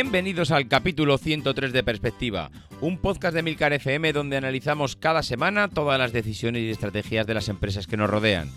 Bienvenidos 0.00 0.52
al 0.52 0.68
capítulo 0.68 1.18
103 1.18 1.72
de 1.72 1.82
Perspectiva, 1.82 2.52
un 2.80 2.98
podcast 2.98 3.34
de 3.34 3.42
Milcar 3.42 3.72
FM 3.72 4.12
donde 4.12 4.36
analizamos 4.36 4.94
cada 4.94 5.24
semana 5.24 5.66
todas 5.66 5.98
las 5.98 6.12
decisiones 6.12 6.62
y 6.62 6.70
estrategias 6.70 7.26
de 7.26 7.34
las 7.34 7.48
empresas 7.48 7.88
que 7.88 7.96
nos 7.96 8.08
rodean. 8.08 8.48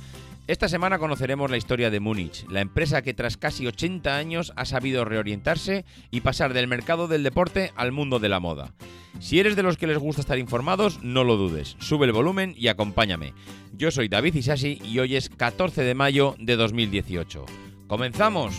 Esta 0.45 0.69
semana 0.69 0.99
conoceremos 0.99 1.49
la 1.49 1.57
historia 1.57 1.89
de 1.89 1.99
Múnich, 1.99 2.47
la 2.47 2.61
empresa 2.61 3.01
que 3.01 3.15
tras 3.15 3.37
casi 3.37 3.65
80 3.65 4.15
años 4.15 4.53
ha 4.55 4.65
sabido 4.65 5.03
reorientarse 5.03 5.83
y 6.11 6.21
pasar 6.21 6.53
del 6.53 6.67
mercado 6.67 7.07
del 7.07 7.23
deporte 7.23 7.71
al 7.75 7.91
mundo 7.91 8.19
de 8.19 8.29
la 8.29 8.39
moda. 8.39 8.75
Si 9.19 9.39
eres 9.39 9.55
de 9.55 9.63
los 9.63 9.77
que 9.77 9.87
les 9.87 9.97
gusta 9.97 10.21
estar 10.21 10.37
informados, 10.37 11.01
no 11.01 11.23
lo 11.23 11.37
dudes, 11.37 11.75
sube 11.79 12.05
el 12.05 12.11
volumen 12.11 12.53
y 12.55 12.67
acompáñame. 12.67 13.33
Yo 13.73 13.89
soy 13.89 14.09
David 14.09 14.35
Isasi 14.35 14.79
y 14.85 14.99
hoy 14.99 15.15
es 15.15 15.29
14 15.29 15.81
de 15.81 15.95
mayo 15.95 16.35
de 16.37 16.55
2018. 16.55 17.45
¡Comenzamos! 17.87 18.53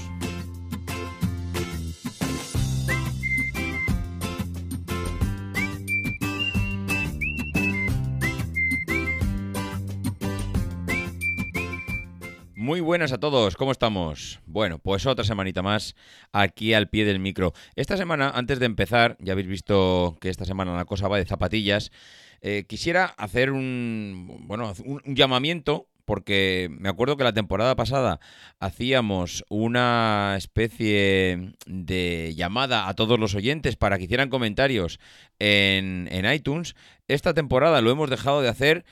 Buenas 12.92 13.12
a 13.12 13.18
todos, 13.18 13.56
¿cómo 13.56 13.72
estamos? 13.72 14.40
Bueno, 14.44 14.78
pues 14.78 15.06
otra 15.06 15.24
semanita 15.24 15.62
más 15.62 15.96
aquí 16.30 16.74
al 16.74 16.90
pie 16.90 17.06
del 17.06 17.20
micro. 17.20 17.54
Esta 17.74 17.96
semana, 17.96 18.30
antes 18.34 18.58
de 18.58 18.66
empezar, 18.66 19.16
ya 19.18 19.32
habéis 19.32 19.48
visto 19.48 20.18
que 20.20 20.28
esta 20.28 20.44
semana 20.44 20.76
la 20.76 20.84
cosa 20.84 21.08
va 21.08 21.16
de 21.16 21.24
zapatillas, 21.24 21.90
eh, 22.42 22.64
quisiera 22.68 23.06
hacer 23.06 23.50
un, 23.50 24.42
bueno, 24.42 24.74
un, 24.84 25.00
llamamiento 25.06 25.88
porque 26.04 26.68
me 26.70 26.90
acuerdo 26.90 27.16
que 27.16 27.24
la 27.24 27.32
temporada 27.32 27.74
pasada 27.76 28.20
hacíamos 28.60 29.42
una 29.48 30.34
especie 30.36 31.54
de 31.64 32.34
llamada 32.36 32.88
a 32.88 32.94
todos 32.94 33.18
los 33.18 33.34
oyentes 33.34 33.76
para 33.76 33.96
que 33.96 34.04
hicieran 34.04 34.28
comentarios 34.28 35.00
en, 35.38 36.10
en 36.12 36.30
iTunes. 36.30 36.74
Esta 37.08 37.32
temporada 37.32 37.80
lo 37.80 37.90
hemos 37.90 38.10
dejado 38.10 38.42
de 38.42 38.50
hacer 38.50 38.84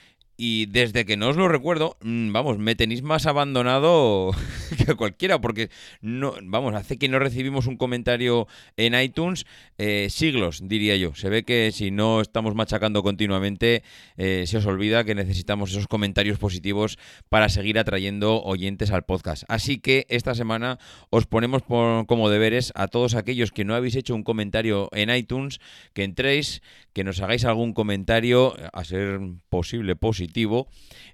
y 0.42 0.64
desde 0.64 1.04
que 1.04 1.18
no 1.18 1.28
os 1.28 1.36
lo 1.36 1.48
recuerdo, 1.48 1.98
mm, 2.00 2.32
vamos, 2.32 2.56
me 2.56 2.74
tenéis 2.74 3.02
más 3.02 3.26
abandonado 3.26 4.30
que 4.86 4.94
cualquiera, 4.94 5.38
porque 5.38 5.68
no, 6.00 6.32
vamos, 6.42 6.74
hace 6.74 6.96
que 6.96 7.10
no 7.10 7.18
recibimos 7.18 7.66
un 7.66 7.76
comentario 7.76 8.48
en 8.78 8.98
iTunes 8.98 9.44
eh, 9.76 10.08
siglos, 10.08 10.66
diría 10.66 10.96
yo. 10.96 11.14
Se 11.14 11.28
ve 11.28 11.42
que 11.42 11.72
si 11.72 11.90
no 11.90 12.22
estamos 12.22 12.54
machacando 12.54 13.02
continuamente, 13.02 13.82
eh, 14.16 14.44
se 14.46 14.56
os 14.56 14.64
olvida 14.64 15.04
que 15.04 15.14
necesitamos 15.14 15.72
esos 15.72 15.86
comentarios 15.86 16.38
positivos 16.38 16.98
para 17.28 17.50
seguir 17.50 17.78
atrayendo 17.78 18.42
oyentes 18.42 18.92
al 18.92 19.02
podcast. 19.02 19.44
Así 19.46 19.76
que 19.76 20.06
esta 20.08 20.34
semana 20.34 20.78
os 21.10 21.26
ponemos 21.26 21.62
como 21.64 22.30
deberes 22.30 22.72
a 22.76 22.88
todos 22.88 23.14
aquellos 23.14 23.52
que 23.52 23.66
no 23.66 23.74
habéis 23.74 23.94
hecho 23.94 24.14
un 24.14 24.22
comentario 24.22 24.88
en 24.92 25.14
iTunes, 25.14 25.60
que 25.92 26.04
entréis, 26.04 26.62
que 26.94 27.04
nos 27.04 27.20
hagáis 27.20 27.44
algún 27.44 27.74
comentario, 27.74 28.56
a 28.72 28.84
ser 28.84 29.20
posible 29.50 29.96
positivo 29.96 30.29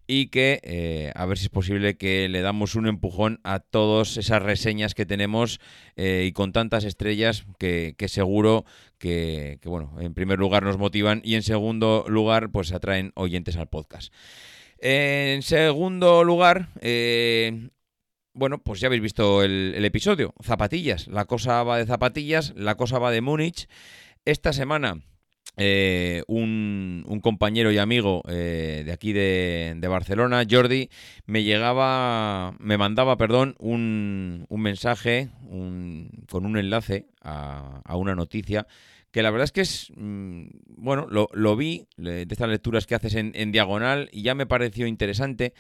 y 0.07 0.29
que 0.29 1.13
a 1.15 1.27
ver 1.27 1.39
si 1.39 1.45
es 1.45 1.51
posible 1.51 1.97
que 1.97 2.29
le 2.29 2.41
damos 2.41 2.75
un 2.75 2.87
empujón 2.87 3.41
a 3.45 3.61
todas 3.61 4.17
esas 4.17 4.43
reseñas 4.43 4.95
que 4.95 5.07
tenemos 5.07 5.61
y 5.97 6.33
con 6.33 6.53
tantas 6.53 6.85
estrellas 6.85 7.45
que, 7.59 7.95
seguro 8.09 8.65
que, 8.99 9.59
bueno, 9.65 9.95
en 10.01 10.15
primer 10.15 10.39
lugar 10.39 10.63
nos 10.63 10.79
motivan 10.79 11.21
y 11.25 11.35
en 11.35 11.43
segundo 11.43 12.05
lugar 12.09 12.51
pues 12.51 12.73
atraen 12.73 13.13
oyentes 13.15 13.57
al 13.57 13.69
podcast. 13.69 14.13
En 14.79 15.43
segundo 15.43 16.23
lugar, 16.25 16.69
bueno, 18.33 18.63
pues 18.63 18.81
ya 18.81 18.89
habéis 18.89 19.03
visto 19.03 19.43
el, 19.43 19.73
el, 19.75 19.85
episodio. 19.85 20.35
Zapatillas. 20.43 21.09
La 21.09 21.25
cosa 21.25 21.63
va 21.63 21.79
de 21.79 21.87
zapatillas, 21.87 22.53
la 22.55 22.75
cosa 22.75 22.99
va 22.99 23.11
de 23.11 23.23
Múnich. 23.23 23.67
Esta 24.27 24.53
semana 24.53 25.01
eh, 25.57 26.23
un, 26.27 27.21
compañero 27.23 27.73
y 27.73 27.79
amigo 27.79 28.23
eh, 28.29 28.83
de 28.85 28.93
aquí 28.93 29.13
de, 29.13 29.87
Barcelona, 29.89 30.45
Jordi, 30.49 30.91
me 31.25 31.45
llegaba, 31.45 32.55
me 32.59 32.77
mandaba, 32.77 33.17
perdón, 33.17 33.57
un, 33.59 34.47
mensaje 34.51 35.31
con 35.49 36.47
un 36.47 36.59
enlace 36.59 37.07
a, 37.23 37.97
una 37.97 38.15
noticia 38.15 38.67
que 39.11 39.23
la 39.23 39.31
verdad 39.31 39.45
es 39.45 39.53
que 39.53 39.61
es, 39.63 39.93
mm, 39.97 40.49
bueno, 40.77 41.07
lo, 41.09 41.57
vi 41.57 41.87
de 41.97 42.27
estas 42.29 42.51
lecturas 42.51 42.87
que 42.87 42.95
haces 42.95 43.15
en, 43.15 43.33
en 43.35 43.51
diagonal 43.51 44.11
y 44.13 44.23
ya 44.23 44.35
me 44.35 44.47
pareció 44.47 44.87
interesante, 44.87 45.55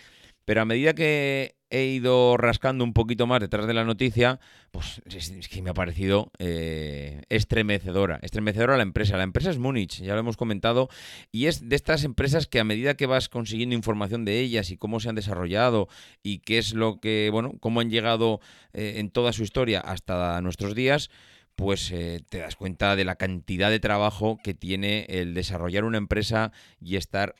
pero 0.47 0.62
a 0.62 0.65
medida 0.65 0.95
que 0.95 1.57
he 1.71 1.87
ido 1.87 2.37
rascando 2.37 2.84
un 2.84 2.93
poquito 2.93 3.27
más 3.27 3.41
detrás 3.41 3.67
de 3.67 3.75
la 3.75 3.84
noticia, 3.84 4.39
pues 4.71 5.03
es, 5.07 5.49
que 5.49 5.61
me 5.61 5.71
ha 5.71 5.75
parecido 5.75 6.31
eh, 6.39 7.23
estremecedora. 7.29 8.21
Estremecedora 8.23 8.77
la 8.77 8.85
empresa. 8.85 9.17
La 9.17 9.25
empresa 9.25 9.51
es 9.51 9.59
Múnich, 9.59 10.01
ya 10.01 10.15
lo 10.15 10.21
hemos 10.21 10.37
comentado, 10.37 10.89
y 11.33 11.47
es 11.47 11.69
de 11.69 11.75
estas 11.75 12.05
empresas 12.05 12.47
que 12.47 12.61
a 12.61 12.65
medida 12.65 12.95
que 12.95 13.06
vas 13.06 13.29
consiguiendo 13.29 13.75
información 13.75 14.25
de 14.25 14.39
ellas 14.39 14.71
y 14.71 14.77
cómo 14.77 15.01
se 15.01 15.09
han 15.09 15.17
desarrollado 15.17 15.89
y 16.23 16.39
qué 16.39 16.59
es 16.59 16.73
lo 16.73 17.01
que, 17.01 17.29
bueno, 17.33 17.55
cómo 17.59 17.81
han 17.81 17.91
llegado 17.91 18.41
eh, 18.73 18.95
en 18.99 19.11
toda 19.11 19.33
su 19.33 19.43
historia 19.43 19.81
hasta 19.81 20.41
nuestros 20.43 20.77
días, 20.77 21.11
pues 21.56 21.91
eh, 21.91 22.22
te 22.28 22.39
das 22.39 22.55
cuenta 22.55 22.97
de 22.97 23.05
la 23.05 23.17
cantidad 23.17 23.71
de 23.71 23.81
trabajo 23.81 24.39
que 24.43 24.55
tiene 24.55 25.06
el 25.09 25.34
desarrollar 25.34 25.84
una 25.84 25.99
empresa 25.99 26.53
y 26.81 26.97
estar 26.97 27.34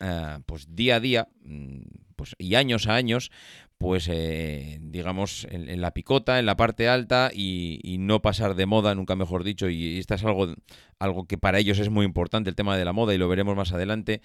pues 0.47 0.75
día 0.75 0.97
a 0.97 1.01
día 1.01 1.29
mm, 1.45 1.83
pues, 2.17 2.35
y 2.39 2.55
años 2.55 2.89
a 2.89 2.95
años 2.95 3.31
pues 3.79 4.09
eh, 4.11 4.79
digamos 4.81 5.47
en, 5.51 5.81
la 5.81 5.93
picota, 5.93 6.39
en 6.39 6.47
la 6.47 6.57
parte 6.57 6.89
alta 6.89 7.31
y, 7.33 7.97
no 7.99 8.23
pasar 8.23 8.55
de 8.55 8.67
moda, 8.67 8.95
nunca 8.95 9.17
mejor 9.17 9.45
dicho, 9.45 9.69
y, 9.69 9.99
esto 9.99 10.15
es 10.15 10.25
algo, 10.25 10.55
algo 10.99 11.27
que 11.27 11.39
para 11.39 11.59
ellos 11.59 11.79
es 11.79 11.91
muy 11.91 12.07
importante, 12.07 12.49
el 12.49 12.57
tema 12.57 12.77
de 12.77 12.85
la 12.85 12.93
moda, 12.93 13.15
y 13.15 13.19
lo 13.19 13.29
veremos 13.29 13.57
más 13.57 13.73
adelante, 13.73 14.23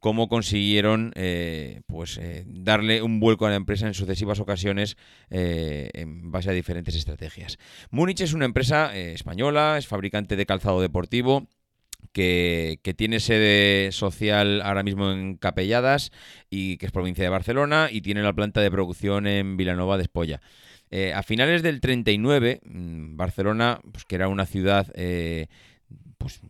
cómo 0.00 0.28
consiguieron 0.28 1.12
eh, 1.16 1.82
pues 1.86 2.18
eh, 2.18 2.44
darle 2.46 3.02
un 3.02 3.20
vuelco 3.20 3.46
a 3.46 3.50
la 3.50 3.56
empresa 3.56 3.86
en 3.86 3.94
sucesivas 3.94 4.40
ocasiones 4.40 4.96
en 5.30 6.30
base 6.30 6.50
a 6.50 6.52
diferentes 6.52 6.94
estrategias. 6.94 7.58
Múnich 7.90 8.20
es 8.20 8.32
una 8.32 8.44
empresa 8.44 8.94
española, 8.94 9.76
es 9.78 9.86
fabricante 9.86 10.36
de 10.36 10.46
calzado 10.46 10.80
deportivo, 10.80 11.48
que, 12.12 12.78
tiene 12.96 13.20
sede 13.20 13.92
social 13.92 14.62
ahora 14.62 14.82
mismo 14.82 15.10
en 15.10 15.36
Capelladas 15.36 16.10
y 16.50 16.76
que 16.76 16.86
es 16.86 16.92
provincia 16.92 17.24
de 17.24 17.30
Barcelona 17.30 17.88
y 17.90 18.00
tiene 18.00 18.22
la 18.22 18.32
planta 18.32 18.60
de 18.60 18.70
producción 18.70 19.26
en 19.26 19.56
Vilanova 19.56 19.96
de 19.96 20.04
Espolla. 20.04 20.40
Eh, 20.90 21.12
a 21.12 21.22
finales 21.22 21.62
del 21.62 21.80
39, 21.80 22.60
mm, 22.64 23.16
Barcelona, 23.16 23.80
pues 23.90 24.04
que 24.04 24.14
era 24.14 24.28
una 24.28 24.46
ciudad 24.46 24.92
eh, 24.94 25.46
pues, 26.18 26.40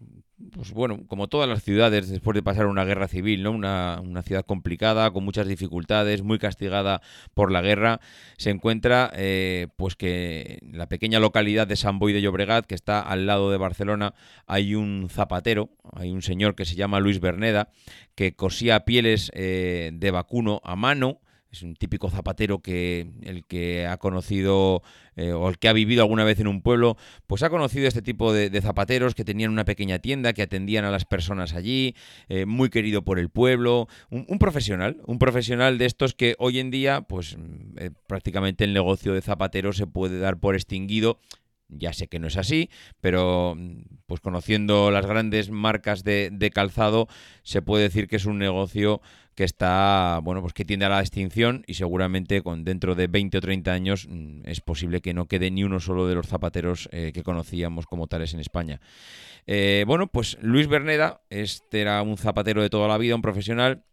pues 0.53 0.72
bueno, 0.72 1.00
como 1.06 1.29
todas 1.29 1.49
las 1.49 1.62
ciudades 1.62 2.08
después 2.08 2.35
de 2.35 2.43
pasar 2.43 2.67
una 2.67 2.85
guerra 2.85 3.08
civil, 3.08 3.43
¿no? 3.43 3.52
Una, 3.52 4.00
ciudad 4.23 4.44
complicada, 4.44 5.11
con 5.11 5.25
muchas 5.25 5.46
dificultades, 5.46 6.23
muy 6.23 6.38
castigada 6.38 7.02
por 7.35 7.50
la 7.50 7.61
guerra, 7.61 8.00
se 8.38 8.50
encuentra 8.50 9.11
eh, 9.14 9.69
pues 9.76 9.96
que 9.96 10.58
en 10.62 10.79
la 10.79 10.88
pequeña 10.88 11.20
localidad 11.20 11.67
de 11.67 11.76
San 11.76 11.99
Boi 11.99 12.12
de 12.12 12.23
Llobregat, 12.23 12.67
que 12.67 12.75
está 12.75 13.00
al 13.00 13.26
lado 13.26 13.50
de 13.50 13.58
Barcelona, 13.58 14.14
hay 14.46 14.75
un 14.75 15.08
zapatero, 15.11 15.70
hay 15.93 16.11
un 16.11 16.23
señor 16.23 16.55
que 16.55 16.64
se 16.64 16.75
llama 16.75 17.00
Luis 17.00 17.20
Berneda, 17.20 17.69
que 18.14 18.35
cosía 18.35 18.85
pieles 18.85 19.31
eh, 19.35 19.91
de 19.93 20.11
vacuno 20.11 20.61
a 20.64 20.76
mano, 20.76 21.20
es 21.55 21.62
un 21.62 21.77
típico 21.77 22.11
zapatero 22.11 22.59
que 22.59 23.12
el 23.23 23.45
que 23.45 23.87
ha 23.87 23.97
conocido 23.97 24.83
eh, 25.17 25.33
o 25.33 25.49
el 25.49 25.59
que 25.59 25.69
ha 25.69 25.73
vivido 25.73 26.03
alguna 26.03 26.25
vez 26.25 26.41
en 26.41 26.49
un 26.49 26.62
pueblo, 26.62 26.97
pues 27.29 27.43
ha 27.45 27.51
conocido 27.51 27.87
este 27.87 28.03
tipo 28.03 28.33
de, 28.33 28.51
zapateros 28.61 29.15
que 29.15 29.25
tenían 29.25 29.53
una 29.53 29.65
pequeña 29.65 30.01
tienda, 30.01 30.33
que 30.33 30.43
atendían 30.43 30.85
a 30.85 30.91
las 30.91 31.05
personas 31.05 31.55
allí, 31.55 31.95
eh, 32.29 32.45
muy 32.45 32.71
querido 32.71 33.03
por 33.03 33.19
el 33.19 33.31
pueblo, 33.31 33.89
un, 34.11 34.39
profesional, 34.39 35.01
un 35.06 35.19
profesional 35.19 35.79
de 35.79 35.87
estos 35.87 36.15
que 36.15 36.35
hoy 36.39 36.59
en 36.59 36.71
día, 36.71 37.03
pues 37.03 37.37
mm, 37.39 37.79
eh, 37.79 37.91
prácticamente 38.09 38.65
el 38.65 38.75
negocio 38.75 39.15
de 39.15 39.23
zapatero 39.23 39.73
se 39.73 39.87
puede 39.87 40.19
dar 40.19 40.39
por 40.39 40.56
extinguido. 40.56 41.19
Ya 41.69 41.93
sé 41.93 42.09
que 42.09 42.19
no 42.19 42.29
es 42.29 42.37
así, 42.37 42.69
pero 43.01 43.56
pues 44.06 44.21
conociendo 44.21 44.91
las 44.91 45.06
grandes 45.06 45.51
marcas 45.51 46.05
de, 46.05 46.29
de 46.31 46.51
calzado, 46.51 47.09
se 47.43 47.62
puede 47.62 47.85
decir 47.85 48.06
que 48.06 48.17
es 48.17 48.27
un 48.27 48.39
negocio 48.39 49.01
que 49.34 49.44
está, 49.44 50.20
bueno, 50.22 50.40
pues 50.40 50.52
que 50.52 50.64
tiende 50.64 50.86
a 50.86 50.88
la 50.88 51.00
extinción 51.00 51.64
y 51.66 51.75
seguramente 51.75 52.42
con 52.42 52.64
dentro 52.64 52.94
de 52.94 53.06
20 53.06 53.38
o 53.38 53.40
30 53.40 53.72
años 53.72 54.06
mm, 54.08 54.42
es 54.44 54.60
posible 54.60 55.00
que 55.00 55.14
no 55.14 55.26
quede 55.26 55.50
ni 55.50 55.64
uno 55.64 55.81
solo 55.81 56.06
de 56.06 56.14
los 56.14 56.26
zapateros 56.26 56.88
eh, 56.92 57.12
que 57.12 57.22
conocíamos 57.22 57.86
como 57.86 58.06
tales 58.06 58.34
en 58.34 58.40
España. 58.40 58.81
Eh, 59.46 59.84
bueno, 59.86 60.06
pues 60.06 60.38
Luis 60.40 60.69
Berneda, 60.69 61.22
este 61.31 61.81
era 61.81 62.00
un 62.02 62.16
zapatero 62.16 62.62
de 62.62 62.70
toda 62.70 62.88
la 62.88 62.98
vida, 62.98 63.14
un 63.14 63.22
profesional 63.22 63.84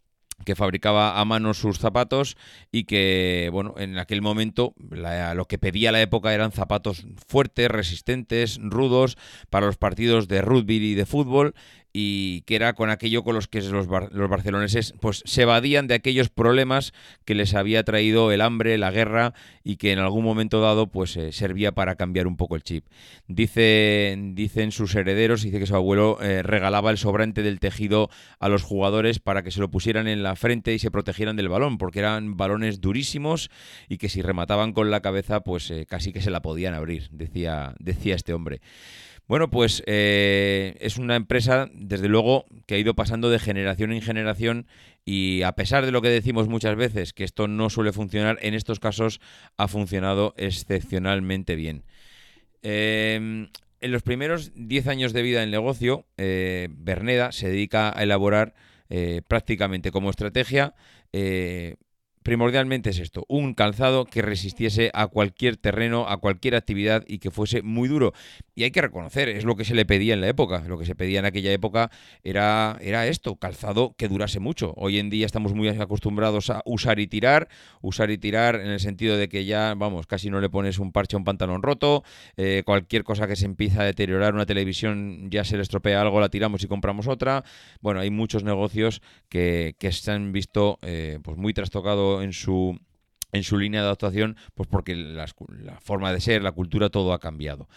que 0.45 0.55
fabricaba 0.55 1.19
a 1.19 1.25
mano 1.25 1.53
sus 1.53 1.77
zapatos 1.77 2.37
y 2.71 2.85
que, 2.85 3.49
bueno, 3.51 3.75
en 3.77 3.97
aquel 3.97 4.21
momento 4.21 4.73
lo 4.89 5.45
que 5.45 5.57
pedía 5.57 5.91
la 5.91 6.01
época 6.01 6.33
eran 6.33 6.51
zapatos 6.51 7.05
fuertes, 7.27 7.69
resistentes, 7.69 8.59
rudos 8.61 9.17
para 9.49 9.67
los 9.67 9.77
partidos 9.77 10.27
de 10.27 10.41
rugby 10.41 10.77
y 10.77 10.95
de 10.95 11.05
fútbol 11.05 11.53
y 11.93 12.41
que 12.41 12.55
era 12.55 12.73
con 12.73 12.89
aquello 12.89 13.23
con 13.23 13.35
los 13.35 13.47
que 13.47 13.61
los, 13.61 13.87
los, 13.87 14.29
barceloneses 14.29 14.93
pues 15.01 15.23
se 15.25 15.41
evadían 15.41 15.87
de 15.87 15.95
aquellos 15.95 16.29
problemas 16.29 16.93
que 17.25 17.35
les 17.35 17.53
había 17.53 17.83
traído 17.83 18.31
el 18.31 18.41
hambre, 18.41 18.77
la 18.77 18.91
guerra 18.91 19.33
y 19.63 19.75
que 19.75 19.91
en 19.91 19.99
algún 19.99 20.23
momento 20.23 20.61
dado 20.61 20.87
pues 20.87 21.17
eh, 21.17 21.31
servía 21.31 21.73
para 21.73 21.95
cambiar 21.95 22.27
un 22.27 22.37
poco 22.37 22.55
el 22.55 22.63
chip. 22.63 22.85
Dice, 23.27 24.17
dicen 24.33 24.71
sus 24.71 24.95
herederos, 24.95 25.41
dice 25.43 25.59
que 25.59 25.65
su 25.65 25.75
abuelo 25.75 26.17
eh, 26.21 26.43
regalaba 26.43 26.91
el 26.91 26.97
sobrante 26.97 27.43
del 27.43 27.59
tejido 27.59 28.09
a 28.39 28.47
los 28.47 28.63
jugadores 28.63 29.19
para 29.19 29.43
que 29.43 29.51
se 29.51 29.59
lo 29.59 29.69
pusieran 29.69 30.07
en 30.07 30.23
la 30.23 30.35
frente 30.35 30.73
y 30.73 30.79
se 30.79 30.91
protegieran 30.91 31.35
del 31.35 31.49
balón, 31.49 31.77
porque 31.77 31.99
eran 31.99 32.37
balones 32.37 32.79
durísimos 32.79 33.49
y 33.89 33.97
que 33.97 34.09
si 34.09 34.21
remataban 34.21 34.71
con 34.71 34.91
la 34.91 35.01
cabeza 35.01 35.41
pues 35.41 35.69
eh, 35.71 35.85
casi 35.87 36.13
que 36.13 36.21
se 36.21 36.31
la 36.31 36.41
podían 36.41 36.73
abrir, 36.73 37.09
decía, 37.11 37.75
decía 37.79 38.15
este 38.15 38.33
hombre. 38.33 38.61
Bueno, 39.27 39.49
pues 39.49 39.81
eh, 39.85 40.75
es 40.81 40.97
una 40.97 41.15
empresa, 41.15 41.69
desde 41.73 42.09
luego, 42.09 42.45
que 42.65 42.75
ha 42.75 42.77
ido 42.77 42.95
pasando 42.95 43.29
de 43.29 43.39
generación 43.39 43.93
en 43.93 44.01
generación 44.01 44.67
y 45.05 45.41
a 45.43 45.53
pesar 45.53 45.85
de 45.85 45.91
lo 45.91 46.01
que 46.01 46.09
decimos 46.09 46.47
muchas 46.47 46.75
veces, 46.75 47.13
que 47.13 47.23
esto 47.23 47.47
no 47.47 47.69
suele 47.69 47.93
funcionar, 47.93 48.37
en 48.41 48.53
estos 48.53 48.79
casos 48.79 49.21
ha 49.57 49.67
funcionado 49.67 50.33
excepcionalmente 50.37 51.55
bien. 51.55 51.83
Em, 52.61 53.49
en 53.79 53.91
los 53.91 54.03
primeros 54.03 54.51
10 54.55 54.87
años 54.87 55.13
de 55.13 55.21
vida 55.21 55.39
del 55.39 55.51
negocio, 55.51 56.05
eh, 56.17 56.67
Berneda 56.71 57.31
se 57.31 57.47
dedica 57.47 57.97
a 57.97 58.03
elaborar 58.03 58.53
eh, 58.89 59.21
prácticamente 59.27 59.91
como 59.91 60.09
estrategia 60.09 60.75
primordialmente 62.23 62.91
es 62.91 62.99
esto, 62.99 63.25
un 63.27 63.53
calzado 63.53 64.05
que 64.05 64.21
resistiese 64.21 64.91
a 64.93 65.07
cualquier 65.07 65.57
terreno, 65.57 66.07
a 66.07 66.17
cualquier 66.17 66.55
actividad 66.55 67.03
y 67.07 67.19
que 67.19 67.31
fuese 67.31 67.61
muy 67.61 67.87
duro. 67.87 68.13
Y 68.61 68.63
hay 68.63 68.69
que 68.69 68.81
reconocer, 68.83 69.27
es 69.27 69.43
lo 69.43 69.55
que 69.55 69.65
se 69.65 69.73
le 69.73 69.85
pedía 69.85 70.13
en 70.13 70.21
la 70.21 70.27
época. 70.27 70.63
Lo 70.67 70.77
que 70.77 70.85
se 70.85 70.93
pedía 70.93 71.17
en 71.17 71.25
aquella 71.25 71.51
época 71.51 71.89
era, 72.23 72.77
era 72.79 73.07
esto, 73.07 73.37
calzado 73.37 73.95
que 73.97 74.07
durase 74.07 74.39
mucho. 74.39 74.75
Hoy 74.77 74.99
en 74.99 75.09
día 75.09 75.25
estamos 75.25 75.55
muy 75.55 75.67
acostumbrados 75.67 76.51
a 76.51 76.61
usar 76.65 76.99
y 76.99 77.07
tirar, 77.07 77.49
usar 77.81 78.11
y 78.11 78.19
tirar 78.19 78.57
en 78.57 78.67
el 78.67 78.79
sentido 78.79 79.17
de 79.17 79.29
que 79.29 79.45
ya, 79.45 79.73
vamos, 79.75 80.05
casi 80.05 80.29
no 80.29 80.39
le 80.39 80.47
pones 80.47 80.77
un 80.77 80.91
parche 80.91 81.15
a 81.15 81.17
un 81.17 81.23
pantalón 81.23 81.63
roto, 81.63 82.03
eh, 82.37 82.61
cualquier 82.63 83.03
cosa 83.03 83.25
que 83.25 83.35
se 83.35 83.45
empieza 83.45 83.81
a 83.81 83.85
deteriorar, 83.85 84.35
una 84.35 84.45
televisión 84.45 85.31
ya 85.31 85.43
se 85.43 85.55
le 85.55 85.63
estropea 85.63 85.99
algo, 85.99 86.21
la 86.21 86.29
tiramos 86.29 86.63
y 86.63 86.67
compramos 86.67 87.07
otra. 87.07 87.43
Bueno, 87.81 87.99
hay 87.99 88.11
muchos 88.11 88.43
negocios 88.43 89.01
que, 89.27 89.75
se 89.89 90.11
han 90.11 90.33
visto 90.33 90.77
eh, 90.83 91.17
pues 91.23 91.35
muy 91.35 91.55
trastocados 91.55 92.23
en 92.23 92.31
su 92.31 92.79
en 93.31 93.43
su 93.43 93.57
línea 93.57 93.81
de 93.81 93.87
adaptación, 93.87 94.37
pues 94.53 94.67
porque 94.69 94.95
la, 94.95 95.27
forma 95.81 96.13
de 96.13 96.21
ser, 96.21 96.41
la 96.41 96.51
cultura, 96.51 96.89
todo 96.89 97.13
ha 97.13 97.19
cambiado. 97.19 97.67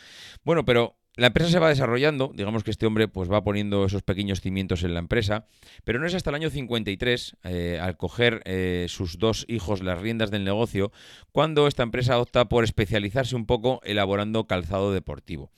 Bueno, 0.45 0.65
pero 0.65 0.97
la 1.17 1.29
empresa 1.29 1.49
se 1.49 1.61
va 1.61 1.69
desarrollando, 1.69 2.33
digamos 2.35 2.65
que 2.65 2.73
este 2.73 2.87
hombre 2.87 3.07
pues 3.07 3.31
va 3.31 3.45
poniendo 3.45 3.85
esos 3.85 4.03
pequeños 4.03 4.41
cimientos 4.41 4.83
en 4.83 4.95
la 4.95 4.99
empresa, 4.99 5.47
pero 5.85 6.01
no 6.01 6.07
es 6.07 6.15
hasta 6.15 6.31
el 6.31 6.37
año 6.37 6.51
53, 6.51 7.37
eh, 7.45 7.79
al 7.81 7.97
coger 7.97 8.43
eh, 8.47 8.87
sus 8.89 9.19
dos 9.19 9.45
hijos 9.49 9.81
las 9.81 10.01
riendas 10.01 10.33
del 10.33 10.43
negocio, 10.43 10.91
cuando 11.31 11.69
esta 11.69 11.85
empresa 11.85 12.19
opta 12.19 12.49
por 12.49 12.65
especializarse 12.65 13.37
un 13.37 13.47
poco 13.47 13.81
elaborando 13.85 14.49
calzado 14.49 14.93
deportivo. 14.93 15.53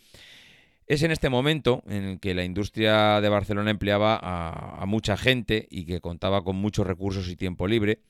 Es 0.86 1.02
en 1.02 1.10
este 1.10 1.30
momento 1.30 1.82
en 1.88 2.04
el 2.04 2.20
que 2.20 2.34
la 2.34 2.44
industria 2.44 3.20
de 3.20 3.28
Barcelona 3.28 3.70
empleaba 3.70 4.20
a 4.22 4.86
mucha 4.86 5.16
gente 5.16 5.66
y 5.68 5.84
que 5.84 6.00
contaba 6.00 6.44
con 6.44 6.54
muchos 6.56 6.86
recursos 6.86 7.28
y 7.28 7.34
tiempo 7.34 7.66
libre, 7.66 8.02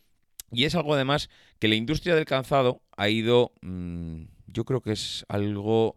y 0.53 0.65
es 0.65 0.75
algo 0.75 0.95
además 0.95 1.29
que 1.59 1.69
la 1.69 1.75
industria 1.75 2.15
del 2.15 2.25
calzado 2.25 2.83
ha 2.97 3.09
ido, 3.09 3.53
mm, 3.63 4.23
yo 4.47 4.65
creo 4.65 4.81
que 4.81 4.93
es 4.93 5.25
algo 5.29 5.97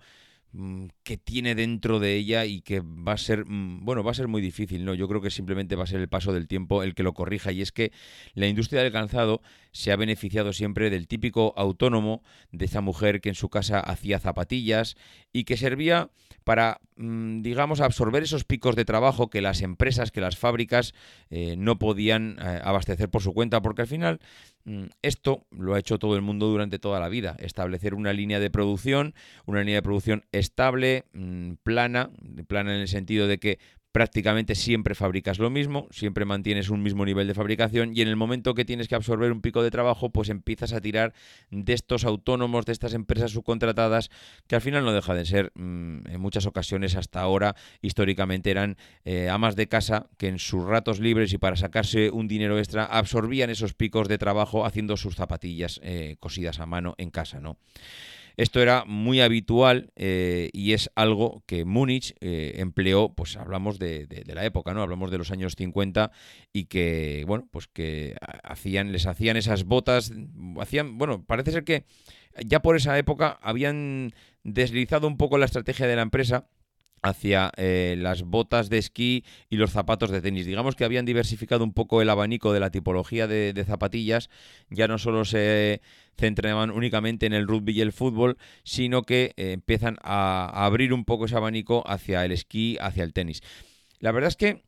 mm, 0.51 0.87
que 1.03 1.17
tiene 1.17 1.53
dentro 1.53 1.99
de 1.99 2.15
ella 2.15 2.45
y 2.45 2.61
que 2.61 2.81
va 2.81 3.13
a 3.13 3.17
ser, 3.17 3.45
mm, 3.45 3.85
bueno, 3.85 4.03
va 4.03 4.11
a 4.11 4.15
ser 4.15 4.27
muy 4.27 4.41
difícil, 4.41 4.83
¿no? 4.83 4.95
Yo 4.95 5.07
creo 5.07 5.21
que 5.21 5.29
simplemente 5.29 5.75
va 5.75 5.83
a 5.83 5.87
ser 5.87 5.99
el 6.01 6.09
paso 6.09 6.33
del 6.33 6.47
tiempo 6.47 6.81
el 6.81 6.95
que 6.95 7.03
lo 7.03 7.13
corrija 7.13 7.51
y 7.51 7.61
es 7.61 7.71
que 7.71 7.91
la 8.33 8.47
industria 8.47 8.81
del 8.81 8.91
calzado 8.91 9.41
se 9.71 9.91
ha 9.91 9.95
beneficiado 9.95 10.53
siempre 10.53 10.89
del 10.89 11.07
típico 11.07 11.53
autónomo, 11.57 12.23
de 12.51 12.65
esa 12.65 12.81
mujer 12.81 13.21
que 13.21 13.29
en 13.29 13.35
su 13.35 13.49
casa 13.49 13.79
hacía 13.79 14.19
zapatillas 14.19 14.95
y 15.31 15.43
que 15.43 15.57
servía 15.57 16.09
para, 16.43 16.81
digamos, 16.95 17.81
absorber 17.81 18.23
esos 18.23 18.43
picos 18.43 18.75
de 18.75 18.85
trabajo 18.85 19.29
que 19.29 19.41
las 19.41 19.61
empresas, 19.61 20.11
que 20.11 20.21
las 20.21 20.37
fábricas 20.37 20.93
eh, 21.29 21.55
no 21.57 21.77
podían 21.77 22.37
eh, 22.39 22.61
abastecer 22.63 23.09
por 23.09 23.21
su 23.21 23.33
cuenta, 23.33 23.61
porque 23.61 23.83
al 23.83 23.87
final 23.87 24.19
Mm, 24.65 24.85
esto 25.01 25.47
lo 25.49 25.73
ha 25.73 25.79
hecho 25.79 25.97
todo 25.97 26.15
el 26.15 26.21
mundo 26.21 26.47
durante 26.47 26.77
toda 26.77 26.99
la 26.99 27.09
vida, 27.09 27.35
establecer 27.39 27.95
una 27.95 28.13
línea 28.13 28.39
de 28.39 28.51
producción, 28.51 29.15
una 29.45 29.61
línea 29.61 29.75
de 29.75 29.81
producción 29.81 30.25
estable, 30.31 31.05
mm, 31.13 31.53
plana, 31.63 32.11
plana 32.47 32.75
en 32.75 32.81
el 32.81 32.87
sentido 32.87 33.27
de 33.27 33.39
que 33.39 33.57
prácticamente 33.91 34.55
siempre 34.55 34.93
fabricas 34.95 35.39
lo 35.39 35.49
mismo, 35.49 35.87
siempre 35.91 36.25
mantienes 36.25 36.69
un 36.69 36.83
mismo 36.83 37.05
nivel 37.05 37.27
de 37.27 37.33
fabricación 37.33 37.91
y 37.95 38.01
en 38.01 38.07
el 38.07 38.15
momento 38.15 38.53
que 38.53 38.65
tienes 38.65 38.87
que 38.87 38.95
absorber 38.95 39.31
un 39.31 39.41
pico 39.41 39.63
de 39.63 39.71
trabajo, 39.71 40.11
pues 40.11 40.29
empiezas 40.29 40.73
a 40.73 40.81
tirar 40.81 41.13
de 41.49 41.73
estos 41.73 42.05
autónomos, 42.05 42.65
de 42.65 42.73
estas 42.73 42.93
empresas 42.93 43.31
subcontratadas, 43.31 44.09
que 44.47 44.55
al 44.55 44.61
final 44.61 44.85
no 44.85 44.93
deja 44.93 45.13
de 45.15 45.25
ser, 45.25 45.51
mm, 45.55 46.07
en 46.07 46.21
muchas 46.21 46.45
ocasiones 46.45 46.95
hasta 46.95 47.21
ahora, 47.21 47.55
históricamente 47.81 48.51
eran 48.51 48.77
eh, 49.05 49.29
amas 49.29 49.55
de 49.55 49.67
casa 49.67 50.07
que 50.17 50.27
en 50.27 50.39
sus 50.39 50.63
ratos 50.65 50.99
libres 50.99 51.33
y 51.33 51.37
para 51.37 51.55
sacarse 51.55 52.11
un 52.11 52.27
dinero 52.27 52.59
extra 52.59 52.85
absorbían 52.85 53.49
esos 53.49 53.73
picos 53.73 54.07
de 54.07 54.17
trabajo 54.17 54.65
haciendo 54.65 54.97
sus 54.97 55.15
zapatillas 55.15 55.79
eh, 55.83 56.15
cosidas 56.19 56.59
a 56.59 56.65
mano 56.65 56.93
en 56.97 57.09
casa, 57.09 57.39
¿no? 57.39 57.57
Esto 58.39 58.61
era 58.61 58.85
muy 58.85 59.19
habitual 59.19 59.91
eh, 59.97 60.49
y 60.53 60.71
es 60.71 60.89
algo 60.95 61.43
que 61.45 61.65
Múnich 61.65 62.15
eh, 62.21 62.53
empleó, 62.55 63.13
pues 63.13 63.35
hablamos 63.35 63.79
de, 63.79 64.07
la 64.27 64.45
época, 64.45 64.73
¿no? 64.73 64.81
Hablamos 64.81 65.11
de 65.11 65.17
los 65.17 65.31
años 65.31 65.55
50 65.57 66.09
y 66.53 66.67
que, 66.67 67.25
bueno, 67.27 67.49
pues 67.51 67.67
que 67.67 68.15
hacían, 68.43 68.93
les 68.93 69.07
hacían 69.07 69.35
esas 69.35 69.65
botas, 69.65 70.13
hacían, 70.57 70.97
bueno, 70.97 71.25
parece 71.25 71.51
ser 71.51 71.65
que 71.65 71.83
ya 72.45 72.61
por 72.61 72.77
esa 72.77 72.97
época 72.97 73.37
habían 73.41 74.13
deslizado 74.45 75.05
un 75.07 75.17
poco 75.17 75.37
la 75.37 75.43
estrategia 75.43 75.85
de 75.85 75.97
la 75.97 76.03
empresa 76.03 76.47
hacia 77.01 77.51
eh, 77.57 77.95
las 77.97 78.23
botas 78.23 78.69
de 78.69 78.77
esquí 78.77 79.23
y 79.49 79.57
los 79.57 79.71
zapatos 79.71 80.11
de 80.11 80.21
tenis. 80.21 80.45
Digamos 80.45 80.75
que 80.75 80.85
habían 80.85 81.05
diversificado 81.05 81.63
un 81.63 81.73
poco 81.73 82.01
el 82.01 82.09
abanico 82.09 82.53
de 82.53 82.59
la 82.59 82.71
tipología 82.71 83.27
de, 83.27 83.63
zapatillas, 83.65 84.29
ya 84.69 84.87
no 84.87 84.97
solo 84.97 85.25
se 85.25 85.81
centraban 86.17 86.71
únicamente 86.71 87.25
en 87.25 87.33
el 87.33 87.47
rugby 87.47 87.73
y 87.73 87.81
el 87.81 87.91
fútbol, 87.91 88.37
sino 88.63 89.03
que 89.03 89.33
eh, 89.37 89.53
empiezan 89.53 89.97
a, 90.01 90.65
abrir 90.65 90.93
un 90.93 91.05
poco 91.05 91.25
ese 91.25 91.35
abanico 91.35 91.83
hacia 91.87 92.25
el 92.25 92.31
esquí, 92.31 92.77
hacia 92.79 93.03
el 93.03 93.13
tenis. 93.13 93.41
La 93.99 94.11
verdad 94.11 94.29
es 94.29 94.35
que 94.35 94.63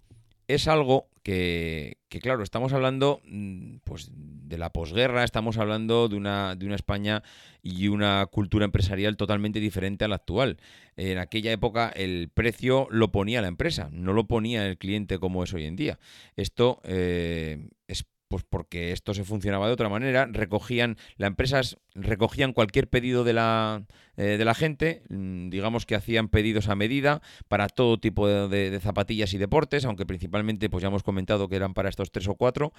es 0.53 0.67
algo 0.67 1.07
que, 1.23 1.97
claro, 2.21 2.43
estamos 2.43 2.73
hablando 2.73 3.21
mm, 3.25 3.77
pues, 3.83 4.09
de 4.13 4.57
la 4.57 4.71
posguerra, 4.71 5.23
estamos 5.23 5.57
hablando 5.57 6.07
de 6.07 6.15
una, 6.15 6.55
de 6.55 6.65
una 6.65 6.75
España 6.75 7.23
y 7.61 7.87
una 7.87 8.25
cultura 8.25 8.65
empresarial 8.65 9.17
totalmente 9.17 9.59
diferente 9.59 10.03
a 10.03 10.07
la 10.07 10.15
actual. 10.15 10.57
En 10.97 11.19
aquella 11.19 11.51
época 11.51 11.89
el 11.95 12.29
precio 12.33 12.87
lo 12.89 13.11
ponía 13.11 13.41
la 13.41 13.47
empresa, 13.47 13.89
no 13.91 14.13
lo 14.13 14.25
ponía 14.25 14.67
el 14.67 14.77
cliente 14.77 15.19
como 15.19 15.43
es 15.43 15.53
hoy 15.53 15.65
en 15.65 15.75
día. 15.75 15.99
Esto 16.35 16.81
eh, 16.83 17.69
pues 18.31 18.45
porque 18.49 18.93
esto 18.93 19.13
se 19.13 19.25
funcionaba 19.25 19.67
de 19.67 19.73
otra 19.73 19.89
manera, 19.89 20.25
recogían, 20.25 20.95
las 21.17 21.27
empresas 21.27 21.77
recogían 21.95 22.53
cualquier 22.53 22.87
pedido 22.87 23.25
de 23.25 23.33
la, 23.33 23.83
eh, 24.15 24.37
de 24.37 24.45
la 24.45 24.53
gente, 24.53 25.03
mm, 25.09 25.49
digamos 25.49 25.85
que 25.85 25.95
hacían 25.95 26.29
pedidos 26.29 26.69
a 26.69 26.75
medida 26.75 27.21
para 27.49 27.67
todo 27.67 27.99
tipo 27.99 28.29
de, 28.29 28.79
zapatillas 28.79 29.33
y 29.33 29.37
deportes, 29.37 29.83
aunque 29.83 30.05
principalmente 30.05 30.69
pues 30.69 30.81
ya 30.81 30.87
hemos 30.87 31.03
comentado 31.03 31.49
que 31.49 31.57
eran 31.57 31.73
para 31.73 31.89
estos 31.89 32.09
tres 32.09 32.29
o 32.29 32.35
cuatro, 32.35 32.71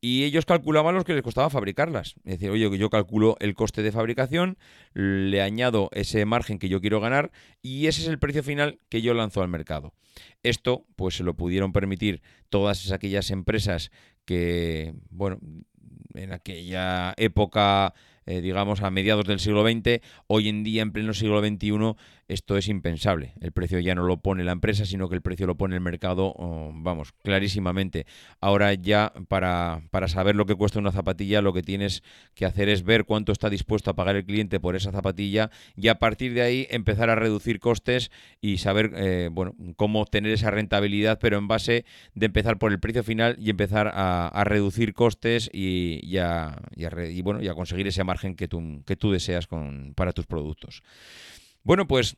y 0.00 0.24
ellos 0.24 0.44
calculaban 0.44 0.96
lo 0.96 1.04
que 1.04 1.14
les 1.14 1.22
costaba 1.22 1.50
fabricarlas. 1.50 2.16
Es 2.24 2.40
decir, 2.40 2.50
oye, 2.50 2.76
yo 2.76 2.90
calculo 2.90 3.36
el 3.38 3.54
coste 3.54 3.82
de 3.82 3.92
fabricación, 3.92 4.58
le 4.92 5.40
añado 5.40 5.88
ese 5.92 6.24
margen 6.24 6.58
que 6.58 6.68
yo 6.68 6.80
quiero 6.80 7.00
ganar 7.00 7.30
y 7.62 7.86
ese 7.86 8.02
es 8.02 8.08
el 8.08 8.18
precio 8.18 8.42
final 8.42 8.80
que 8.88 9.02
yo 9.02 9.14
lanzo 9.14 9.40
al 9.40 9.48
mercado. 9.48 9.94
Esto 10.42 10.84
pues 10.96 11.16
se 11.16 11.22
lo 11.22 11.34
pudieron 11.34 11.72
permitir 11.72 12.22
todas 12.48 12.90
aquellas 12.90 13.30
empresas 13.30 13.90
que, 14.26 14.92
bueno, 15.10 15.38
en 16.14 16.32
aquella 16.32 17.14
época 17.16 17.94
eh, 18.28 18.40
digamos, 18.40 18.82
a 18.82 18.90
mediados 18.90 19.24
del 19.24 19.38
siglo 19.38 19.62
XX, 19.62 20.00
hoy 20.26 20.48
en 20.48 20.64
día, 20.64 20.82
en 20.82 20.90
pleno 20.90 21.14
siglo 21.14 21.40
XXI, 21.40 21.94
esto 22.28 22.56
es 22.56 22.68
impensable. 22.68 23.34
El 23.40 23.52
precio 23.52 23.78
ya 23.78 23.94
no 23.94 24.04
lo 24.04 24.18
pone 24.18 24.44
la 24.44 24.52
empresa, 24.52 24.84
sino 24.84 25.08
que 25.08 25.14
el 25.14 25.22
precio 25.22 25.46
lo 25.46 25.56
pone 25.56 25.76
el 25.76 25.80
mercado, 25.80 26.34
vamos, 26.74 27.12
clarísimamente. 27.22 28.06
Ahora 28.40 28.74
ya 28.74 29.12
para, 29.28 29.82
para 29.90 30.08
saber 30.08 30.34
lo 30.34 30.46
que 30.46 30.54
cuesta 30.54 30.78
una 30.78 30.92
zapatilla, 30.92 31.40
lo 31.40 31.52
que 31.52 31.62
tienes 31.62 32.02
que 32.34 32.44
hacer 32.44 32.68
es 32.68 32.82
ver 32.82 33.04
cuánto 33.04 33.32
está 33.32 33.48
dispuesto 33.48 33.90
a 33.90 33.94
pagar 33.94 34.16
el 34.16 34.24
cliente 34.24 34.58
por 34.58 34.76
esa 34.76 34.90
zapatilla 34.92 35.50
y 35.76 35.88
a 35.88 35.98
partir 35.98 36.34
de 36.34 36.42
ahí 36.42 36.66
empezar 36.70 37.10
a 37.10 37.14
reducir 37.14 37.60
costes 37.60 38.10
y 38.40 38.58
saber, 38.58 38.92
eh, 38.96 39.28
bueno, 39.30 39.54
cómo 39.76 40.00
obtener 40.00 40.32
esa 40.32 40.50
rentabilidad, 40.50 41.18
pero 41.20 41.38
en 41.38 41.48
base 41.48 41.84
de 42.14 42.26
empezar 42.26 42.58
por 42.58 42.72
el 42.72 42.80
precio 42.80 43.04
final 43.04 43.36
y 43.38 43.50
empezar 43.50 43.90
a, 43.94 44.44
reducir 44.46 44.94
costes 44.94 45.50
y, 45.52 46.00
y, 46.02 46.18
a, 46.18 46.56
y, 46.76 47.22
bueno, 47.22 47.42
y 47.42 47.48
a 47.48 47.54
conseguir 47.54 47.86
ese 47.88 48.04
margen 48.04 48.36
que 48.36 48.46
tú, 48.46 48.82
que 48.86 48.96
tú 48.96 49.10
deseas 49.10 49.46
con, 49.46 49.92
para 49.94 50.12
tus 50.12 50.26
productos. 50.26 50.82
Bueno, 51.66 51.88
pues 51.88 52.16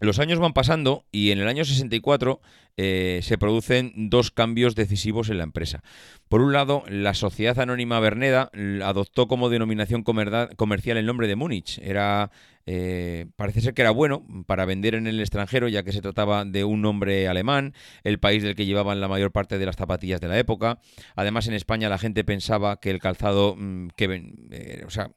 los 0.00 0.18
años 0.18 0.40
van 0.40 0.52
pasando 0.52 1.04
y 1.12 1.30
en 1.30 1.38
el 1.38 1.46
año 1.46 1.64
64 1.64 2.40
eh, 2.76 3.20
se 3.22 3.38
producen 3.38 4.10
dos 4.10 4.32
cambios 4.32 4.74
decisivos 4.74 5.30
en 5.30 5.38
la 5.38 5.44
empresa. 5.44 5.84
Por 6.28 6.40
un 6.40 6.52
lado, 6.52 6.82
la 6.88 7.14
Sociedad 7.14 7.60
Anónima 7.60 8.00
Berneda 8.00 8.50
adoptó 8.82 9.28
como 9.28 9.48
denominación 9.48 10.02
comercial 10.02 10.96
el 10.96 11.06
nombre 11.06 11.28
de 11.28 11.36
Múnich. 11.36 11.78
Era, 11.84 12.32
eh, 12.66 13.26
parece 13.36 13.60
ser 13.60 13.74
que 13.74 13.82
era 13.82 13.92
bueno 13.92 14.26
para 14.48 14.64
vender 14.64 14.96
en 14.96 15.06
el 15.06 15.20
extranjero, 15.20 15.68
ya 15.68 15.84
que 15.84 15.92
se 15.92 16.02
trataba 16.02 16.44
de 16.44 16.64
un 16.64 16.82
nombre 16.82 17.28
alemán, 17.28 17.74
el 18.02 18.18
país 18.18 18.42
del 18.42 18.56
que 18.56 18.66
llevaban 18.66 19.00
la 19.00 19.06
mayor 19.06 19.30
parte 19.30 19.56
de 19.56 19.66
las 19.66 19.76
zapatillas 19.76 20.20
de 20.20 20.26
la 20.26 20.38
época. 20.40 20.80
Además, 21.14 21.46
en 21.46 21.54
España 21.54 21.88
la 21.88 21.98
gente 21.98 22.24
pensaba 22.24 22.80
que 22.80 22.90
el 22.90 22.98
calzado 22.98 23.54
mm, 23.56 23.90
que, 23.94 24.32
eh, 24.50 24.82
o 24.84 24.90
sea, 24.90 25.12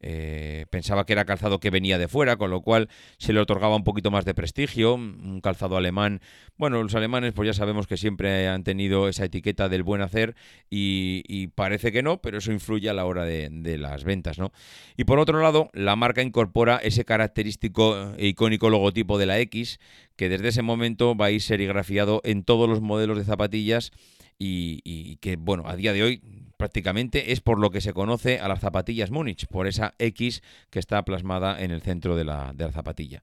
eh, 0.00 0.66
pensaba 0.70 1.06
que 1.06 1.12
era 1.12 1.24
calzado 1.24 1.58
que 1.58 1.70
venía 1.70 1.98
de 1.98 2.08
fuera, 2.08 2.36
con 2.36 2.50
lo 2.50 2.60
cual 2.60 2.88
se 3.18 3.32
le 3.32 3.40
otorgaba 3.40 3.76
un 3.76 3.84
poquito 3.84 4.10
más 4.10 4.24
de 4.24 4.34
prestigio, 4.34 4.94
un 4.94 5.40
calzado 5.42 5.76
alemán. 5.76 6.20
Bueno, 6.56 6.82
los 6.82 6.94
alemanes 6.94 7.32
pues 7.32 7.46
ya 7.46 7.54
sabemos 7.54 7.86
que 7.86 7.96
siempre 7.96 8.48
han 8.48 8.64
tenido 8.64 9.08
esa 9.08 9.24
etiqueta 9.24 9.68
del 9.68 9.82
buen 9.82 10.02
hacer 10.02 10.34
y, 10.70 11.46
parece 11.54 11.92
que 11.92 12.02
no, 12.02 12.20
pero 12.20 12.38
eso 12.38 12.52
influye 12.52 12.90
a 12.90 12.94
la 12.94 13.04
hora 13.04 13.24
de, 13.24 13.48
de, 13.50 13.78
las 13.78 14.04
ventas, 14.04 14.38
¿no? 14.38 14.52
Y 14.96 15.04
por 15.04 15.18
otro 15.18 15.40
lado, 15.40 15.70
la 15.72 15.96
marca 15.96 16.22
incorpora 16.22 16.76
ese 16.76 17.04
característico 17.04 18.14
e 18.16 18.26
icónico 18.26 18.70
logotipo 18.70 19.18
de 19.18 19.26
la 19.26 19.38
X, 19.40 19.78
que 20.16 20.28
desde 20.28 20.48
ese 20.48 20.62
momento 20.62 21.14
va 21.14 21.26
a 21.26 21.30
ir 21.30 21.40
serigrafiado 21.40 22.20
en 22.24 22.42
todos 22.42 22.68
los 22.68 22.80
modelos 22.80 23.18
de 23.18 23.24
zapatillas 23.24 23.92
y, 24.38 25.16
que, 25.16 25.36
bueno, 25.36 25.64
a 25.66 25.76
día 25.76 25.92
de 25.92 26.02
hoy 26.02 26.22
prácticamente 26.56 27.32
es 27.32 27.40
por 27.40 27.58
lo 27.58 27.70
que 27.70 27.80
se 27.80 27.92
conoce 27.92 28.38
a 28.40 28.48
las 28.48 28.60
zapatillas 28.60 29.10
Múnich, 29.10 29.46
por 29.46 29.66
esa 29.66 29.94
X 29.98 30.42
que 30.70 30.78
está 30.78 31.04
plasmada 31.04 31.62
en 31.62 31.70
el 31.70 31.82
centro 31.82 32.16
de 32.16 32.24
la, 32.24 32.52
de 32.54 32.64
la 32.64 32.72
zapatilla. 32.72 33.22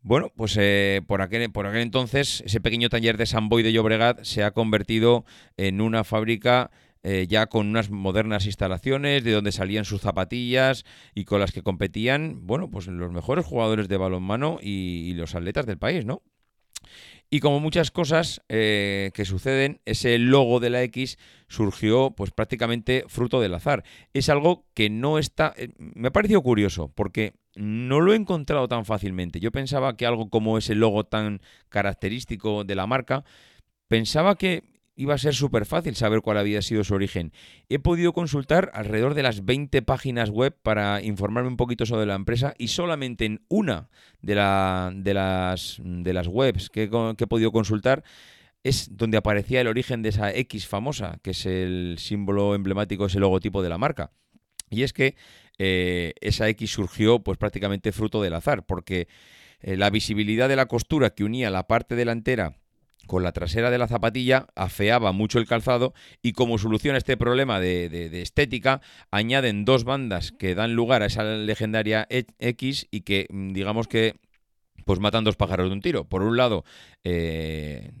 Bueno, 0.00 0.30
pues 0.36 0.56
eh, 0.60 1.00
por, 1.06 1.22
aquel, 1.22 1.50
por 1.50 1.66
aquel 1.66 1.80
entonces 1.80 2.42
ese 2.44 2.60
pequeño 2.60 2.90
taller 2.90 3.16
de 3.16 3.24
San 3.24 3.48
Boy 3.48 3.62
de 3.62 3.72
Llobregat 3.72 4.22
se 4.22 4.44
ha 4.44 4.50
convertido 4.50 5.24
en 5.56 5.80
una 5.80 6.04
fábrica 6.04 6.70
eh, 7.02 7.26
ya 7.26 7.46
con 7.46 7.68
unas 7.68 7.90
modernas 7.90 8.44
instalaciones 8.44 9.24
de 9.24 9.32
donde 9.32 9.50
salían 9.52 9.86
sus 9.86 10.02
zapatillas 10.02 10.84
y 11.14 11.24
con 11.24 11.40
las 11.40 11.52
que 11.52 11.62
competían, 11.62 12.46
bueno, 12.46 12.70
pues 12.70 12.86
los 12.86 13.12
mejores 13.12 13.46
jugadores 13.46 13.88
de 13.88 13.96
balonmano 13.96 14.58
y, 14.60 15.08
y 15.10 15.14
los 15.14 15.34
atletas 15.34 15.64
del 15.64 15.78
país, 15.78 16.04
¿no? 16.04 16.22
Y 17.34 17.40
como 17.40 17.58
muchas 17.58 17.90
cosas 17.90 18.42
eh, 18.48 19.10
que 19.12 19.24
suceden, 19.24 19.80
ese 19.86 20.20
logo 20.20 20.60
de 20.60 20.70
la 20.70 20.84
X 20.84 21.18
surgió 21.48 22.12
pues 22.12 22.30
prácticamente 22.30 23.06
fruto 23.08 23.40
del 23.40 23.54
azar. 23.54 23.82
Es 24.12 24.28
algo 24.28 24.66
que 24.72 24.88
no 24.88 25.18
está... 25.18 25.52
Eh, 25.56 25.70
me 25.76 26.06
ha 26.06 26.12
parecido 26.12 26.42
curioso 26.42 26.92
porque 26.94 27.34
no 27.56 28.00
lo 28.00 28.12
he 28.12 28.16
encontrado 28.16 28.68
tan 28.68 28.84
fácilmente. 28.84 29.40
Yo 29.40 29.50
pensaba 29.50 29.96
que 29.96 30.06
algo 30.06 30.30
como 30.30 30.58
ese 30.58 30.76
logo 30.76 31.06
tan 31.06 31.40
característico 31.70 32.62
de 32.62 32.76
la 32.76 32.86
marca, 32.86 33.24
pensaba 33.88 34.36
que 34.36 34.62
iba 34.96 35.14
a 35.14 35.18
ser 35.18 35.34
súper 35.34 35.66
fácil 35.66 35.96
saber 35.96 36.20
cuál 36.20 36.38
había 36.38 36.62
sido 36.62 36.84
su 36.84 36.94
origen. 36.94 37.32
He 37.68 37.78
podido 37.78 38.12
consultar 38.12 38.70
alrededor 38.74 39.14
de 39.14 39.22
las 39.22 39.44
20 39.44 39.82
páginas 39.82 40.30
web 40.30 40.56
para 40.62 41.02
informarme 41.02 41.48
un 41.48 41.56
poquito 41.56 41.86
sobre 41.86 42.06
la 42.06 42.14
empresa 42.14 42.54
y 42.58 42.68
solamente 42.68 43.24
en 43.24 43.44
una 43.48 43.88
de, 44.22 44.34
de, 44.34 45.14
las, 45.14 45.80
de 45.82 46.12
las 46.12 46.28
webs 46.28 46.70
que, 46.70 46.84
he 46.84 47.26
podido 47.26 47.52
consultar 47.52 48.04
es 48.62 48.96
donde 48.96 49.18
aparecía 49.18 49.60
el 49.60 49.66
origen 49.66 50.02
de 50.02 50.08
esa 50.08 50.32
X 50.32 50.66
famosa, 50.66 51.18
que 51.22 51.30
es 51.30 51.44
el 51.44 51.96
símbolo 51.98 52.54
emblemático, 52.54 53.06
ese 53.06 53.20
logotipo 53.20 53.62
de 53.62 53.68
la 53.68 53.78
marca. 53.78 54.12
Y 54.70 54.84
es 54.84 54.94
que 54.94 55.16
eh, 55.58 56.14
esa 56.20 56.48
X 56.48 56.72
surgió 56.72 57.18
pues 57.18 57.36
prácticamente 57.36 57.92
fruto 57.92 58.22
del 58.22 58.32
azar, 58.32 58.64
porque 58.64 59.06
eh, 59.60 59.76
la 59.76 59.90
visibilidad 59.90 60.48
de 60.48 60.56
la 60.56 60.66
costura 60.66 61.10
que 61.10 61.24
unía 61.24 61.50
la 61.50 61.66
parte 61.66 61.94
delantera 61.94 62.56
con 63.06 63.22
la 63.22 63.32
trasera 63.32 63.70
de 63.70 63.78
la 63.78 63.88
zapatilla 63.88 64.46
afeaba 64.54 65.12
mucho 65.12 65.38
el 65.38 65.46
calzado 65.46 65.94
y 66.22 66.32
como 66.32 66.58
solución 66.58 66.94
a 66.94 66.98
este 66.98 67.16
problema 67.16 67.60
de, 67.60 68.22
estética 68.22 68.80
añaden 69.10 69.64
dos 69.64 69.84
bandas 69.84 70.32
que 70.32 70.54
dan 70.54 70.74
lugar 70.74 71.02
a 71.02 71.06
esa 71.06 71.24
legendaria 71.24 72.06
X 72.10 72.86
y 72.90 73.00
que 73.02 73.26
mm, 73.30 73.52
digamos 73.52 73.88
que 73.88 74.14
pues 74.84 75.00
matan 75.00 75.24
dos 75.24 75.36
pájaros 75.36 75.68
de 75.68 75.74
un 75.74 75.80
tiro. 75.80 76.04
Por 76.04 76.22
un 76.22 76.36
lado, 76.36 76.64
eh, 77.04 77.92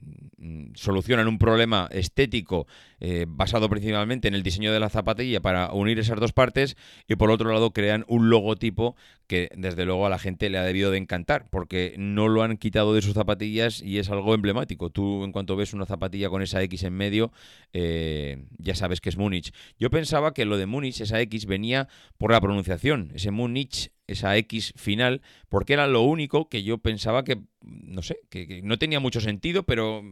solucionan 0.74 1.28
un 1.28 1.38
problema 1.38 1.88
estético 1.90 2.66
eh, 3.00 3.26
basado 3.28 3.68
principalmente 3.68 4.28
en 4.28 4.34
el 4.34 4.42
diseño 4.42 4.72
de 4.72 4.80
la 4.80 4.88
zapatilla 4.88 5.40
para 5.40 5.72
unir 5.72 5.98
esas 5.98 6.18
dos 6.20 6.32
partes 6.32 6.76
y 7.08 7.16
por 7.16 7.30
otro 7.30 7.52
lado 7.52 7.72
crean 7.72 8.04
un 8.08 8.30
logotipo 8.30 8.96
que 9.26 9.48
desde 9.56 9.84
luego 9.84 10.06
a 10.06 10.10
la 10.10 10.18
gente 10.18 10.50
le 10.50 10.58
ha 10.58 10.62
debido 10.62 10.90
de 10.90 10.98
encantar 10.98 11.48
porque 11.50 11.94
no 11.98 12.28
lo 12.28 12.42
han 12.42 12.56
quitado 12.56 12.94
de 12.94 13.02
sus 13.02 13.14
zapatillas 13.14 13.82
y 13.82 13.98
es 13.98 14.10
algo 14.10 14.34
emblemático. 14.34 14.90
Tú 14.90 15.24
en 15.24 15.32
cuanto 15.32 15.56
ves 15.56 15.72
una 15.72 15.86
zapatilla 15.86 16.28
con 16.28 16.42
esa 16.42 16.62
X 16.62 16.82
en 16.84 16.94
medio 16.94 17.32
eh, 17.72 18.44
ya 18.58 18.74
sabes 18.74 19.00
que 19.00 19.08
es 19.08 19.16
Múnich. 19.16 19.52
Yo 19.78 19.90
pensaba 19.90 20.34
que 20.34 20.44
lo 20.44 20.56
de 20.56 20.66
Múnich, 20.66 21.00
esa 21.00 21.20
X, 21.20 21.46
venía 21.46 21.88
por 22.18 22.32
la 22.32 22.40
pronunciación. 22.40 23.10
Ese 23.14 23.30
Múnich 23.30 23.90
esa 24.06 24.36
X 24.36 24.74
final, 24.76 25.22
porque 25.48 25.72
era 25.72 25.86
lo 25.86 26.02
único 26.02 26.48
que 26.48 26.62
yo 26.62 26.78
pensaba 26.78 27.24
que, 27.24 27.40
no 27.66 28.02
sé, 28.02 28.20
que, 28.30 28.60
no 28.62 28.78
tenía 28.78 29.00
mucho 29.00 29.20
sentido, 29.20 29.64
pero 29.64 30.02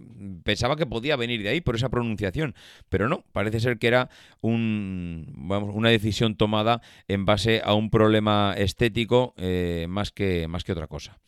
pensaba 0.44 0.76
que 0.76 0.86
podía 0.86 1.16
venir 1.16 1.42
de 1.42 1.50
ahí 1.50 1.60
por 1.60 1.76
esa 1.76 1.88
pronunciación. 1.88 2.54
Pero 2.88 3.08
no, 3.08 3.24
parece 3.32 3.60
ser 3.60 3.78
que 3.78 3.88
era 3.88 4.10
un, 4.40 5.26
vamos, 5.34 5.74
una 5.74 5.90
decisión 5.90 6.36
tomada 6.36 6.80
en 7.08 7.24
base 7.24 7.62
a 7.64 7.74
un 7.74 7.90
problema 7.90 8.54
estético 8.56 9.34
eh, 9.36 9.86
más, 9.88 10.10
que, 10.10 10.48
más 10.48 10.64
que 10.64 10.72
otra 10.72 10.86
cosa. 10.86 11.18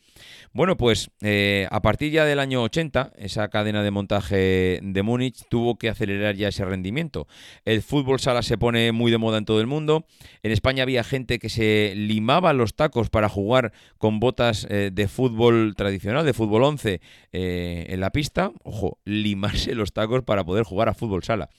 Bueno, 0.53 0.77
pues 0.77 1.11
eh, 1.21 1.67
a 1.69 1.81
partir 1.81 2.11
ya 2.11 2.23
del 2.23 2.39
año 2.39 2.63
80, 2.63 3.11
esa 3.17 3.49
cadena 3.49 3.83
de 3.83 3.91
montaje 3.91 4.79
de 4.81 5.03
Múnich 5.03 5.43
tuvo 5.49 5.77
que 5.77 5.89
acelerar 5.89 6.35
ya 6.35 6.47
ese 6.47 6.63
rendimiento. 6.63 7.27
El 7.65 7.81
fútbol 7.81 8.19
sala 8.19 8.41
se 8.41 8.57
pone 8.57 8.91
muy 8.91 9.11
de 9.11 9.17
moda 9.17 9.37
en 9.37 9.45
todo 9.45 9.59
el 9.59 9.67
mundo. 9.67 10.05
En 10.43 10.51
España 10.51 10.83
había 10.83 11.03
gente 11.03 11.39
que 11.39 11.49
se 11.49 11.93
limaba 11.95 12.53
los 12.53 12.75
tacos 12.75 13.09
para 13.09 13.27
jugar 13.27 13.73
con 13.97 14.19
botas 14.19 14.65
eh, 14.69 14.91
de 14.93 15.07
fútbol 15.07 15.73
tradicional, 15.75 16.25
de 16.25 16.33
fútbol 16.33 16.63
11, 16.63 17.01
eh, 17.33 17.85
en 17.89 17.99
la 17.99 18.11
pista. 18.11 18.51
Ojo, 18.63 18.99
limarse 19.03 19.75
los 19.75 19.91
tacos 19.91 20.23
para 20.23 20.45
poder 20.45 20.63
jugar 20.63 20.87
a 20.87 20.93
fútbol 20.93 21.23
sala. 21.23 21.49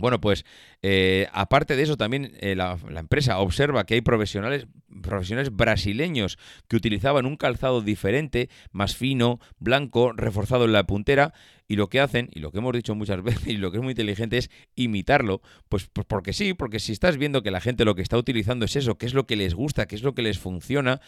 Bueno, 0.00 0.20
pues 0.20 0.44
eh, 0.82 1.28
aparte 1.32 1.76
de 1.76 1.82
eso, 1.82 1.96
también 1.96 2.32
eh, 2.40 2.54
la, 2.56 2.78
empresa 2.96 3.38
observa 3.38 3.84
que 3.84 3.94
hay 3.94 4.00
profesionales, 4.00 4.66
profesionales 5.02 5.54
brasileños 5.54 6.38
que 6.68 6.76
utilizaban 6.76 7.26
un 7.26 7.36
calzado 7.36 7.80
diferente, 7.80 8.48
más 8.72 8.96
fino, 8.96 9.40
blanco, 9.58 10.12
reforzado 10.12 10.64
en 10.64 10.72
la 10.72 10.84
puntera, 10.84 11.32
y 11.68 11.76
lo 11.76 11.88
que 11.88 12.00
hacen, 12.00 12.28
y 12.32 12.40
lo 12.40 12.50
que 12.50 12.58
hemos 12.58 12.72
dicho 12.72 12.94
muchas 12.94 13.22
veces, 13.22 13.46
y 13.46 13.56
lo 13.56 13.70
que 13.70 13.78
es 13.78 13.82
muy 13.82 13.92
inteligente 13.92 14.38
es 14.38 14.50
imitarlo, 14.74 15.40
pues, 15.68 15.88
pues 15.92 16.06
porque 16.06 16.32
sí, 16.32 16.54
porque 16.54 16.80
si 16.80 16.92
estás 16.92 17.16
viendo 17.16 17.42
que 17.42 17.50
la 17.50 17.60
gente 17.60 17.84
lo 17.84 17.94
que 17.94 18.02
está 18.02 18.16
utilizando 18.16 18.64
es 18.64 18.76
eso, 18.76 18.98
que 18.98 19.06
es 19.06 19.14
lo 19.14 19.26
que 19.26 19.36
les 19.36 19.54
gusta, 19.54 19.86
que 19.86 19.96
es 19.96 20.02
lo 20.02 20.14
que 20.14 20.22
les 20.22 20.38
funciona, 20.38 21.00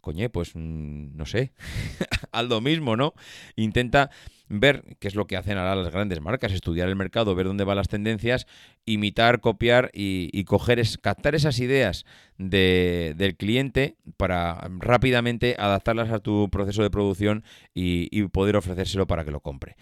coñe, 0.00 0.28
pues 0.28 0.52
mm, 0.54 1.16
no 1.16 1.26
sé, 1.26 1.52
al 2.32 2.48
lo 2.48 2.60
mismo, 2.60 2.96
¿no? 2.96 3.14
Intenta 3.56 4.10
ver 4.48 4.96
qué 4.98 5.08
es 5.08 5.14
lo 5.14 5.26
que 5.26 5.36
hacen 5.36 5.56
ahora 5.58 5.74
las 5.74 5.92
grandes 5.92 6.20
marcas, 6.20 6.52
estudiar 6.52 6.88
el 6.88 6.96
mercado, 6.96 7.34
ver 7.34 7.46
dónde 7.46 7.64
van 7.64 7.76
las 7.76 7.88
tendencias, 7.88 8.46
imitar, 8.84 9.40
copiar 9.40 9.90
y, 9.94 10.44
coger, 10.44 10.78
es, 10.78 10.98
captar 10.98 11.34
esas 11.34 11.58
ideas 11.58 12.04
del 12.36 13.36
cliente 13.36 13.96
para 14.16 14.68
rápidamente 14.78 15.56
adaptarlas 15.58 16.10
a 16.10 16.18
tu 16.18 16.50
proceso 16.50 16.82
de 16.82 16.90
producción 16.90 17.44
y, 17.74 18.24
poder 18.28 18.56
ofrecérselo 18.56 19.06
para 19.06 19.24
que 19.24 19.30
lo 19.30 19.40
compre. 19.40 19.76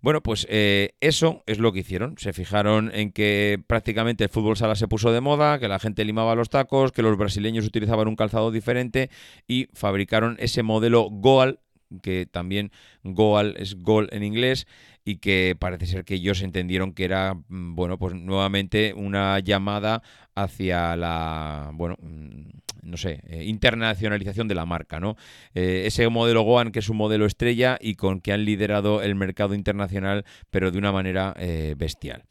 Bueno, 0.00 0.22
pues 0.22 0.46
eh, 0.48 0.94
eso 1.00 1.42
es 1.46 1.58
lo 1.58 1.72
que 1.72 1.80
hicieron. 1.80 2.16
Se 2.18 2.32
fijaron 2.32 2.90
en 2.94 3.10
que 3.10 3.60
prácticamente 3.66 4.24
el 4.24 4.30
fútbol 4.30 4.56
sala 4.56 4.76
se 4.76 4.86
puso 4.86 5.12
de 5.12 5.20
moda, 5.20 5.58
que 5.58 5.66
la 5.68 5.80
gente 5.80 6.04
limaba 6.04 6.36
los 6.36 6.48
tacos, 6.48 6.92
que 6.92 7.02
los 7.02 7.18
brasileños 7.18 7.66
utilizaban 7.66 8.06
un 8.06 8.14
calzado 8.16 8.52
diferente 8.52 9.10
y 9.48 9.68
fabricaron 9.74 10.36
ese 10.38 10.62
modelo 10.62 11.08
Goal 11.10 11.58
que 12.02 12.26
también 12.26 12.70
Goal 13.02 13.54
es 13.58 13.76
gol 13.76 14.08
en 14.12 14.22
inglés 14.22 14.66
y 15.04 15.16
que 15.16 15.56
parece 15.58 15.86
ser 15.86 16.04
que 16.04 16.14
ellos 16.14 16.42
entendieron 16.42 16.92
que 16.92 17.04
era, 17.04 17.34
mm, 17.34 17.74
bueno, 17.74 17.98
pues 17.98 18.14
nuevamente 18.14 18.92
una 18.94 19.38
llamada 19.38 20.02
hacia 20.34 20.96
la, 20.96 21.70
bueno, 21.72 21.96
mm, 22.00 22.48
no 22.82 22.96
sé, 22.96 23.20
eh, 23.28 23.44
internacionalización 23.44 24.48
de 24.48 24.54
la 24.54 24.66
marca, 24.66 25.00
¿no? 25.00 25.16
Eh, 25.54 25.84
ese 25.86 26.08
modelo 26.08 26.42
Goan 26.42 26.72
que 26.72 26.80
es 26.80 26.88
un 26.88 26.98
modelo 26.98 27.26
estrella 27.26 27.78
y 27.80 27.94
con 27.94 28.20
que 28.20 28.32
han 28.32 28.44
liderado 28.44 29.02
el 29.02 29.14
mercado 29.14 29.54
internacional, 29.54 30.24
pero 30.50 30.70
de 30.70 30.78
una 30.78 30.92
manera 30.92 31.34
eh, 31.38 31.74
bestial. 31.76 32.24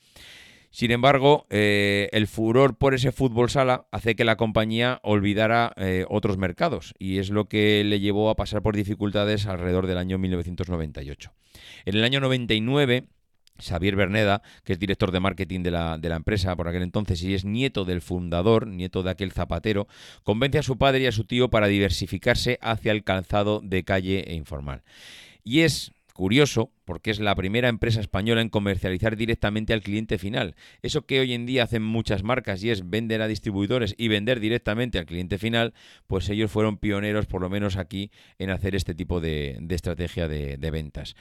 Sin 0.69 0.91
embargo, 0.91 1.47
el 1.49 2.27
furor 2.27 2.77
por 2.77 2.93
ese 2.93 3.11
fútbol 3.11 3.49
sala 3.49 3.87
hace 3.91 4.15
que 4.15 4.25
la 4.25 4.35
compañía 4.35 4.99
olvidara 5.01 5.73
otros 6.09 6.37
mercados 6.37 6.93
y 6.99 7.17
es 7.17 7.29
lo 7.29 7.45
que 7.45 7.83
le 7.83 7.99
llevó 7.99 8.29
a 8.29 8.35
pasar 8.35 8.61
por 8.61 8.75
dificultades 8.75 9.47
alrededor 9.47 9.87
del 9.87 9.97
año 9.97 10.17
1998. 10.17 11.31
En 11.85 11.95
el 11.95 12.03
año 12.03 12.19
99 12.19 13.07
Xavier 13.59 13.95
Berneda, 13.95 14.41
que 14.63 14.73
es 14.73 14.79
director 14.79 15.11
de 15.11 15.19
marketing 15.19 15.63
de 15.63 15.71
la, 15.71 15.97
de 15.97 16.09
la, 16.09 16.15
empresa 16.15 16.55
por 16.55 16.67
aquel 16.67 16.83
entonces 16.83 17.21
y 17.23 17.33
es 17.33 17.45
nieto 17.45 17.85
del 17.85 18.01
fundador, 18.01 18.67
nieto 18.67 19.03
de 19.03 19.11
aquel 19.11 19.31
zapatero, 19.31 19.87
convence 20.23 20.59
a 20.59 20.63
su 20.63 20.77
padre 20.77 21.01
y 21.01 21.07
a 21.07 21.11
su 21.11 21.25
tío 21.25 21.49
para 21.49 21.67
diversificarse 21.67 22.59
hacia 22.61 22.91
el 22.91 23.03
calzado 23.03 23.61
de 23.63 23.83
calle 23.83 24.25
e 24.27 24.35
informal. 24.35 24.83
Y 25.43 25.61
es 25.61 25.91
curioso 26.17 26.73
porque 26.83 27.11
es 27.11 27.19
la 27.19 27.35
primera 27.35 27.69
empresa 27.69 28.01
española 28.01 28.41
en 28.41 28.49
comercializar 28.49 29.15
directamente 29.15 29.71
al 29.71 29.81
cliente 29.81 30.17
final. 30.17 30.55
Eso 30.81 31.05
que 31.05 31.19
hoy 31.19 31.33
en 31.33 31.45
día 31.45 31.63
hacen 31.63 31.83
muchas 31.83 32.23
marcas 32.23 32.63
y 32.63 32.71
es 32.71 32.89
vender 32.89 33.21
a 33.21 33.27
distribuidores 33.27 33.93
y 33.97 34.07
vender 34.07 34.39
directamente 34.39 34.97
al 34.97 35.05
cliente 35.05 35.37
final, 35.37 35.73
pues 36.07 36.27
ellos 36.29 36.51
fueron 36.51 36.77
pioneros, 36.77 37.27
por 37.27 37.41
lo 37.41 37.49
menos 37.49 37.77
aquí, 37.77 38.09
en 38.39 38.49
hacer 38.49 38.75
este 38.75 38.95
tipo 38.95 39.21
de, 39.21 39.63
estrategia 39.69 40.27
de, 40.27 40.71
ventas. 40.71 41.15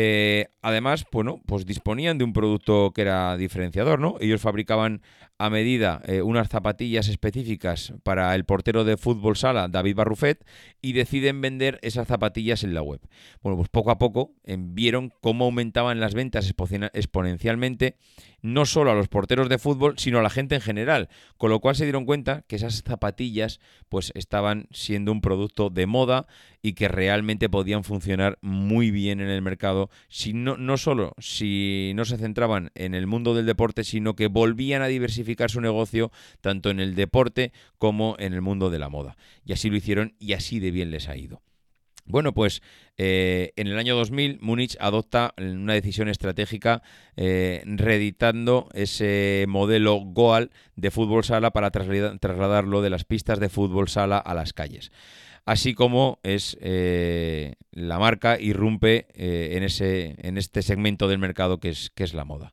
Eh, 0.00 0.46
además, 0.62 1.04
bueno, 1.10 1.42
pues 1.44 1.66
disponían 1.66 2.18
de 2.18 2.24
un 2.24 2.32
producto 2.32 2.92
que 2.94 3.02
era 3.02 3.36
diferenciador, 3.36 3.98
¿no? 3.98 4.14
Ellos 4.20 4.40
fabricaban 4.40 5.02
a 5.38 5.50
medida 5.50 6.02
eh, 6.06 6.22
unas 6.22 6.48
zapatillas 6.48 7.08
específicas 7.08 7.94
para 8.04 8.32
el 8.36 8.44
portero 8.44 8.84
de 8.84 8.96
fútbol 8.96 9.36
sala 9.36 9.66
David 9.66 9.96
Barrufet 9.96 10.44
y 10.80 10.92
deciden 10.92 11.40
vender 11.40 11.80
esas 11.82 12.06
zapatillas 12.06 12.62
en 12.62 12.74
la 12.74 12.82
web. 12.82 13.00
Bueno, 13.42 13.56
pues 13.56 13.70
poco 13.70 13.90
a 13.90 13.98
poco 13.98 14.36
eh, 14.44 14.56
vieron 14.56 15.12
cómo 15.20 15.46
aumentaban 15.46 15.98
las 15.98 16.14
ventas 16.14 16.48
exponencialmente, 16.92 17.96
no 18.42 18.66
solo 18.66 18.90
a 18.90 18.94
los 18.94 19.08
porteros 19.08 19.48
de 19.48 19.58
fútbol, 19.58 19.94
sino 19.98 20.18
a 20.18 20.22
la 20.22 20.30
gente 20.30 20.54
en 20.54 20.60
general, 20.60 21.08
con 21.36 21.50
lo 21.50 21.60
cual 21.60 21.76
se 21.76 21.84
dieron 21.84 22.04
cuenta 22.04 22.42
que 22.46 22.56
esas 22.56 22.82
zapatillas 22.82 23.60
pues 23.88 24.12
estaban 24.14 24.68
siendo 24.70 25.12
un 25.12 25.20
producto 25.20 25.70
de 25.70 25.86
moda 25.86 26.26
y 26.62 26.72
que 26.74 26.88
realmente 26.88 27.48
podían 27.48 27.84
funcionar 27.84 28.38
muy 28.40 28.90
bien 28.90 29.20
en 29.20 29.28
el 29.28 29.42
mercado, 29.42 29.90
si 30.08 30.32
no, 30.32 30.56
no 30.56 30.76
solo 30.76 31.14
si 31.18 31.92
no 31.94 32.04
se 32.04 32.18
centraban 32.18 32.70
en 32.74 32.94
el 32.94 33.06
mundo 33.06 33.34
del 33.34 33.46
deporte, 33.46 33.84
sino 33.84 34.14
que 34.14 34.26
volvían 34.28 34.82
a 34.82 34.86
diversificar 34.86 35.50
su 35.50 35.60
negocio 35.60 36.10
tanto 36.40 36.70
en 36.70 36.80
el 36.80 36.94
deporte 36.94 37.52
como 37.78 38.16
en 38.18 38.34
el 38.34 38.42
mundo 38.42 38.70
de 38.70 38.78
la 38.78 38.88
moda. 38.88 39.16
Y 39.44 39.52
así 39.52 39.70
lo 39.70 39.76
hicieron 39.76 40.14
y 40.18 40.32
así 40.32 40.60
de 40.60 40.70
bien 40.70 40.90
les 40.90 41.08
ha 41.08 41.16
ido. 41.16 41.42
Bueno, 42.08 42.32
pues 42.32 42.62
eh, 42.96 43.52
en 43.56 43.66
el 43.66 43.78
año 43.78 43.94
2000 43.94 44.38
Múnich 44.40 44.76
adopta 44.80 45.34
una 45.36 45.74
decisión 45.74 46.08
estratégica 46.08 46.82
eh, 47.16 47.62
reeditando 47.66 48.70
ese 48.72 49.44
modelo 49.46 49.96
Goal 50.00 50.50
de 50.74 50.90
fútbol 50.90 51.22
sala 51.22 51.50
para 51.50 51.70
trasladarlo 51.70 52.80
de 52.80 52.90
las 52.90 53.04
pistas 53.04 53.40
de 53.40 53.50
fútbol 53.50 53.88
sala 53.88 54.16
a 54.16 54.34
las 54.34 54.54
calles. 54.54 54.90
Así 55.44 55.74
como 55.74 56.18
es 56.22 56.56
eh, 56.60 57.54
la 57.72 57.98
marca 57.98 58.40
irrumpe 58.40 59.06
en, 59.14 59.62
ese, 59.62 60.16
en 60.18 60.38
este 60.38 60.62
segmento 60.62 61.08
del 61.08 61.18
mercado 61.18 61.60
que 61.60 61.70
es, 61.70 61.90
que 61.90 62.04
es 62.04 62.14
la 62.14 62.24
moda. 62.24 62.52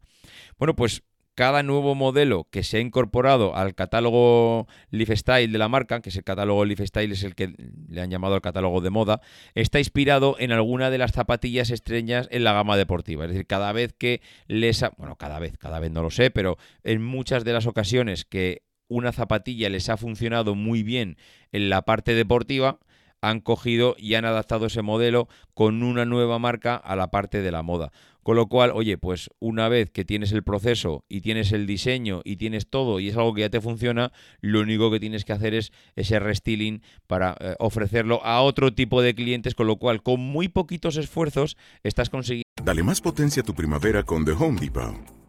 Bueno, 0.58 0.76
pues 0.76 1.04
cada 1.36 1.64
nuevo 1.64 1.96
modelo 1.96 2.48
que 2.50 2.64
se 2.64 2.78
ha 2.78 2.80
incorporado 2.80 3.56
al 3.56 3.76
catálogo 3.76 4.68
Lifestyle 4.90 5.52
de 5.52 5.58
la 5.58 5.68
marca, 5.68 6.02
que 6.02 6.10
es 6.10 6.16
el 6.16 6.24
catálogo 6.24 6.64
Lifestyle, 6.64 7.12
es 7.12 7.24
el 7.24 7.36
que 7.36 7.54
le 7.90 8.02
han 8.02 8.10
llamado 8.10 8.36
el 8.36 8.42
catálogo 8.42 8.82
de 8.82 8.90
moda, 8.90 9.22
está 9.54 9.80
inspirado 9.80 10.38
en 10.40 10.54
alguna 10.54 10.90
de 10.90 10.98
las 10.98 11.12
zapatillas 11.12 11.70
estrellas 11.70 12.28
en 12.32 12.46
la 12.46 12.54
gama 12.54 12.78
deportiva. 12.78 13.26
Es 13.26 13.32
decir, 13.32 13.46
cada 13.46 13.74
vez 13.74 13.94
que 13.94 14.22
les 14.48 14.82
ha, 14.82 14.94
bueno, 14.98 15.18
cada 15.18 15.40
vez, 15.40 15.58
cada 15.58 15.80
vez 15.80 15.92
no 15.92 16.02
lo 16.02 16.10
sé, 16.10 16.32
pero 16.32 16.58
en 16.84 17.04
muchas 17.04 17.44
de 17.44 17.54
las 17.54 17.68
ocasiones 17.68 18.24
que 18.24 18.64
una 18.88 19.12
zapatilla 19.12 19.70
les 19.70 19.90
ha 19.90 19.98
funcionado 19.98 20.56
muy 20.56 20.84
bien 20.84 21.18
en 21.52 21.70
la 21.70 21.82
parte 21.82 22.14
deportiva, 22.14 22.80
han 23.22 23.40
cogido 23.40 23.96
y 23.98 24.14
han 24.14 24.26
adaptado 24.26 24.68
ese 24.68 24.84
modelo 24.84 25.28
con 25.54 25.84
una 25.84 26.06
nueva 26.06 26.38
marca 26.38 26.76
a 26.76 26.96
la 26.96 27.10
parte 27.10 27.42
de 27.42 27.52
la 27.52 27.64
moda. 27.64 27.92
Con 28.26 28.38
lo 28.38 28.48
cual, 28.48 28.72
oye, 28.74 28.98
pues 28.98 29.30
una 29.38 29.70
vez 29.70 29.92
que 29.92 30.04
tienes 30.04 30.32
el 30.32 30.44
proceso 30.44 31.06
y 31.08 31.22
tienes 31.22 31.52
el 31.52 31.68
diseño 31.68 32.22
y 32.26 32.38
tienes 32.38 32.68
todo 32.68 33.00
y 33.00 33.10
es 33.10 33.16
algo 33.16 33.36
que 33.36 33.42
ya 33.42 33.52
te 33.52 33.62
funciona, 33.62 34.12
lo 34.42 34.62
único 34.62 34.90
que 34.90 35.00
tienes 35.00 35.26
que 35.26 35.34
hacer 35.34 35.54
es 35.54 35.72
ese 35.96 36.18
restyling 36.18 36.82
para 37.06 37.38
eh, 37.40 37.54
ofrecerlo 37.60 38.26
a 38.26 38.42
otro 38.42 38.74
tipo 38.74 39.04
de 39.04 39.14
clientes, 39.14 39.54
con 39.54 39.68
lo 39.68 39.76
cual 39.76 40.02
con 40.02 40.22
muy 40.22 40.48
poquitos 40.48 40.98
esfuerzos 40.98 41.56
estás 41.84 42.10
consiguiendo... 42.10 42.50
Dale 42.64 42.82
más 42.82 43.00
potencia 43.00 43.44
a 43.44 43.46
tu 43.46 43.54
primavera 43.54 44.02
con 44.02 44.26
The 44.26 44.32
Home 44.32 44.60
Depot. 44.60 45.15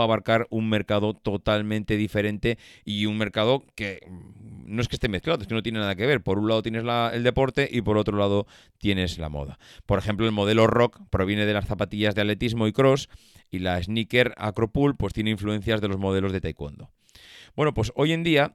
a 0.00 0.04
abarcar 0.04 0.46
un 0.50 0.68
mercado 0.68 1.14
totalmente 1.14 1.96
diferente 1.96 2.58
y 2.84 3.06
un 3.06 3.18
mercado 3.18 3.64
que 3.74 4.00
no 4.66 4.80
es 4.80 4.88
que 4.88 4.96
esté 4.96 5.08
mezclado, 5.08 5.42
es 5.42 5.48
que 5.48 5.54
no 5.54 5.62
tiene 5.62 5.78
nada 5.78 5.94
que 5.94 6.06
ver. 6.06 6.22
Por 6.22 6.38
un 6.38 6.48
lado 6.48 6.62
tienes 6.62 6.84
el 7.12 7.22
deporte 7.22 7.68
y 7.70 7.82
por 7.82 7.98
otro 7.98 8.16
lado 8.16 8.46
tienes 8.78 9.18
la 9.18 9.28
moda. 9.28 9.58
Por 9.86 9.98
ejemplo, 9.98 10.26
el 10.26 10.32
modelo 10.32 10.66
rock 10.66 11.00
proviene 11.10 11.46
de 11.46 11.52
las 11.52 11.66
zapatillas 11.66 12.14
de 12.14 12.22
atletismo 12.22 12.66
y 12.66 12.72
cross 12.72 13.08
y 13.50 13.58
la 13.58 13.82
sneaker 13.82 14.34
acropool 14.36 14.96
pues 14.96 15.12
tiene 15.12 15.30
influencias 15.30 15.80
de 15.80 15.88
los 15.88 15.98
modelos 15.98 16.32
de 16.32 16.40
taekwondo. 16.40 16.90
Bueno, 17.56 17.74
pues 17.74 17.92
hoy 17.94 18.12
en 18.12 18.24
día 18.24 18.54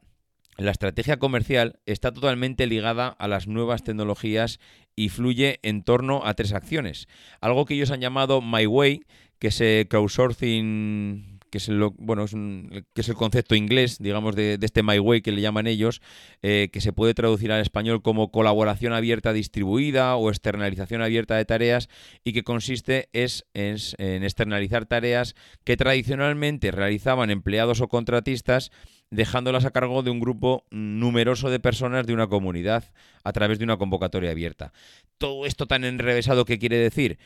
la 0.58 0.72
estrategia 0.72 1.20
comercial 1.20 1.80
está 1.86 2.12
totalmente 2.12 2.68
ligada 2.68 3.08
a 3.08 3.30
las 3.30 3.48
nuevas 3.48 3.84
tecnologías 3.84 4.60
y 4.94 5.08
fluye 5.08 5.60
en 5.64 5.84
torno 5.84 6.26
a 6.26 6.34
tres 6.34 6.52
acciones. 6.52 7.08
Algo 7.40 7.66
que 7.66 7.76
ellos 7.76 7.92
han 7.92 8.02
llamado 8.02 8.42
My 8.42 8.66
Way, 8.66 9.06
que 9.40 9.48
es 9.48 9.88
crowdsourcing 9.88 11.40
que 11.50 11.58
es 11.58 11.68
el, 11.68 11.80
bueno, 11.98 12.24
es 12.24 12.32
que 12.32 13.02
es 13.02 13.10
el 13.10 13.16
concepto 13.16 13.56
inglés, 13.56 13.98
digamos, 14.00 14.36
de, 14.36 14.58
este 14.62 14.84
My 14.84 15.00
Way 15.00 15.22
que 15.22 15.32
le 15.32 15.42
llaman 15.42 15.68
ellos, 15.68 16.02
eh, 16.42 16.70
que 16.72 16.82
se 16.82 16.94
puede 16.94 17.14
traducir 17.14 17.52
al 17.52 17.62
español 17.62 18.02
como 18.02 18.32
colaboración 18.32 18.94
abierta 18.94 19.34
distribuida 19.34 20.16
o 20.16 20.30
externalización 20.30 21.02
abierta 21.02 21.36
de 21.36 21.46
tareas 21.46 21.90
y 22.24 22.34
que 22.34 22.44
consiste 22.44 23.10
es, 23.14 23.46
en 23.54 24.24
externalizar 24.24 24.86
tareas 24.86 25.36
que 25.64 25.78
tradicionalmente 25.78 26.72
realizaban 26.72 27.32
empleados 27.32 27.82
o 27.82 27.88
contratistas 27.88 28.72
dejándolas 29.12 29.66
a 29.66 29.72
cargo 29.72 30.04
de 30.04 30.12
un 30.12 30.20
grupo 30.20 30.66
numeroso 30.70 31.50
de 31.50 31.60
personas 31.60 32.06
de 32.06 32.14
una 32.14 32.28
comunidad 32.28 32.84
a 33.24 33.34
través 33.34 33.58
de 33.58 33.66
una 33.66 33.78
convocatoria 33.78 34.30
abierta. 34.30 34.72
Todo 35.18 35.48
esto 35.48 35.66
tan 35.66 35.84
enrevesado, 35.84 36.46
¿qué 36.46 36.60
quiere 36.60 36.78
decir? 36.78 37.18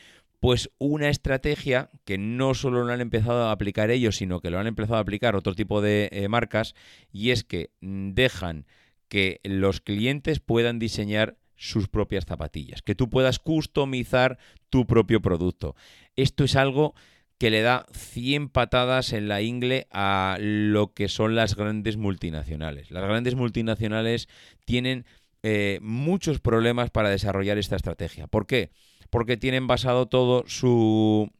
Pues 0.44 0.70
una 0.76 1.08
estrategia 1.08 1.88
que 2.04 2.18
no 2.18 2.52
solo 2.52 2.84
lo 2.84 2.92
han 2.92 3.00
empezado 3.00 3.44
a 3.44 3.50
aplicar 3.50 3.90
ellos, 3.90 4.16
sino 4.16 4.40
que 4.40 4.50
lo 4.50 4.58
han 4.58 4.66
empezado 4.66 4.96
a 4.96 5.00
aplicar 5.00 5.36
otro 5.36 5.54
tipo 5.54 5.80
de 5.80 6.10
eh, 6.12 6.28
marcas, 6.28 6.74
y 7.10 7.30
es 7.30 7.44
que 7.44 7.70
dejan 7.80 8.66
que 9.08 9.40
los 9.42 9.80
clientes 9.80 10.40
puedan 10.40 10.78
diseñar 10.78 11.38
sus 11.56 11.88
propias 11.88 12.26
zapatillas, 12.26 12.82
que 12.82 12.94
tú 12.94 13.08
puedas 13.08 13.38
customizar 13.38 14.36
tu 14.68 14.86
propio 14.86 15.22
producto. 15.22 15.76
Esto 16.14 16.44
es 16.44 16.56
algo 16.56 16.94
que 17.38 17.48
le 17.48 17.62
da 17.62 17.86
100 17.92 18.50
patadas 18.50 19.14
en 19.14 19.28
la 19.28 19.40
ingle 19.40 19.86
a 19.92 20.36
lo 20.38 20.92
que 20.92 21.08
son 21.08 21.36
las 21.36 21.56
grandes 21.56 21.96
multinacionales. 21.96 22.90
Las 22.90 23.04
grandes 23.04 23.34
multinacionales 23.34 24.28
tienen 24.66 25.06
eh, 25.42 25.78
muchos 25.80 26.40
problemas 26.40 26.90
para 26.90 27.08
desarrollar 27.08 27.56
esta 27.56 27.76
estrategia. 27.76 28.26
¿Por 28.26 28.46
qué? 28.46 28.72
Porque 29.10 29.36
tienen 29.36 29.66
basado 29.66 30.06
todo 30.06 30.44
su... 30.46 31.30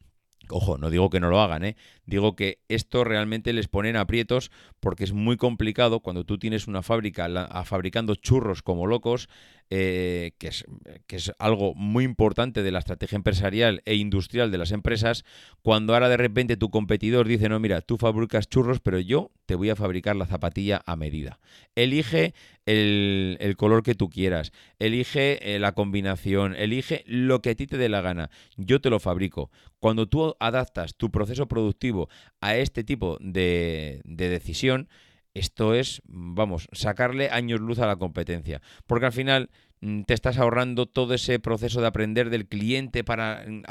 Ojo, 0.51 0.77
no 0.77 0.91
digo 0.91 1.09
que 1.09 1.21
no 1.21 1.31
lo 1.31 1.41
hagan, 1.41 1.65
¿eh? 1.65 1.77
Digo 2.07 2.37
que 2.37 2.59
esto 2.69 3.05
realmente 3.05 3.53
les 3.53 3.69
pone 3.69 3.91
en 3.91 3.97
aprietos 3.97 4.51
porque 4.81 5.05
es 5.05 5.13
muy 5.13 5.37
complicado 5.37 6.01
cuando 6.01 6.25
tú 6.25 6.39
tienes 6.39 6.67
una 6.67 6.83
fábrica 6.83 7.29
fabricando 7.65 8.15
churros 8.15 8.63
como 8.63 8.87
locos, 8.87 9.29
eh, 9.71 10.33
que, 10.39 10.49
es, 10.49 10.65
que 11.07 11.17
es 11.17 11.33
algo 11.39 11.75
muy 11.75 12.05
importante 12.05 12.63
de 12.63 12.71
la 12.71 12.81
estrategia 12.81 13.17
empresarial 13.17 13.83
e 13.87 13.95
industrial 13.95 14.51
de 14.51 14.59
las 14.59 14.73
empresas, 14.73 15.25
cuando 15.63 15.95
ahora 15.95 16.09
de 16.09 16.19
repente 16.19 16.57
tu 16.57 16.71
competidor 16.71 17.27
dice, 17.27 17.49
no, 17.49 17.59
mira, 17.61 17.81
tú 17.81 17.97
fabricas 17.97 18.49
churros, 18.49 18.81
pero 18.81 19.01
yo 19.01 19.33
te 19.47 19.55
voy 19.55 19.71
a 19.71 19.77
fabricar 19.77 20.17
la 20.17 20.27
zapatilla 20.27 20.83
a 20.87 20.97
medida. 20.97 21.39
Elige 21.75 22.35
el, 22.67 23.37
el 23.41 23.57
color 23.57 23.83
que 23.83 23.95
tú 23.95 24.11
quieras, 24.11 24.53
elige 24.79 25.55
eh, 25.55 25.59
la 25.59 25.73
combinación, 25.73 26.55
elige 26.55 27.03
lo 27.07 27.41
que 27.41 27.51
a 27.51 27.55
ti 27.55 27.67
te 27.67 27.79
dé 27.79 27.89
la 27.89 28.01
gana. 28.01 28.31
Yo 28.57 28.81
te 28.81 28.91
lo 28.91 29.01
fabrico. 29.01 29.51
Cuando 29.81 30.09
tú 30.09 30.35
adaptas 30.41 30.97
tu 30.97 31.11
proceso 31.11 31.47
productivo 31.47 31.94
a 32.41 32.57
este 32.57 32.85
tipo 32.85 33.19
de, 33.21 34.01
de 34.05 34.29
decisión, 34.29 34.89
esto 35.35 35.75
es, 35.75 36.01
vamos, 36.07 36.69
sacarle 36.73 37.29
años 37.31 37.61
luz 37.61 37.81
a 37.81 37.87
la 37.87 37.97
competencia. 37.97 38.63
Porque 38.87 39.07
al 39.07 39.13
final 39.13 39.51
mm, 39.81 40.03
te 40.03 40.15
estás 40.15 40.39
ahorrando 40.39 40.87
todo 40.87 41.13
ese 41.15 41.41
proceso 41.41 41.81
de 41.81 41.89
aprender 41.89 42.31
del 42.31 42.47
cliente 42.47 43.03
para, 43.03 43.45
mm, 43.47 43.63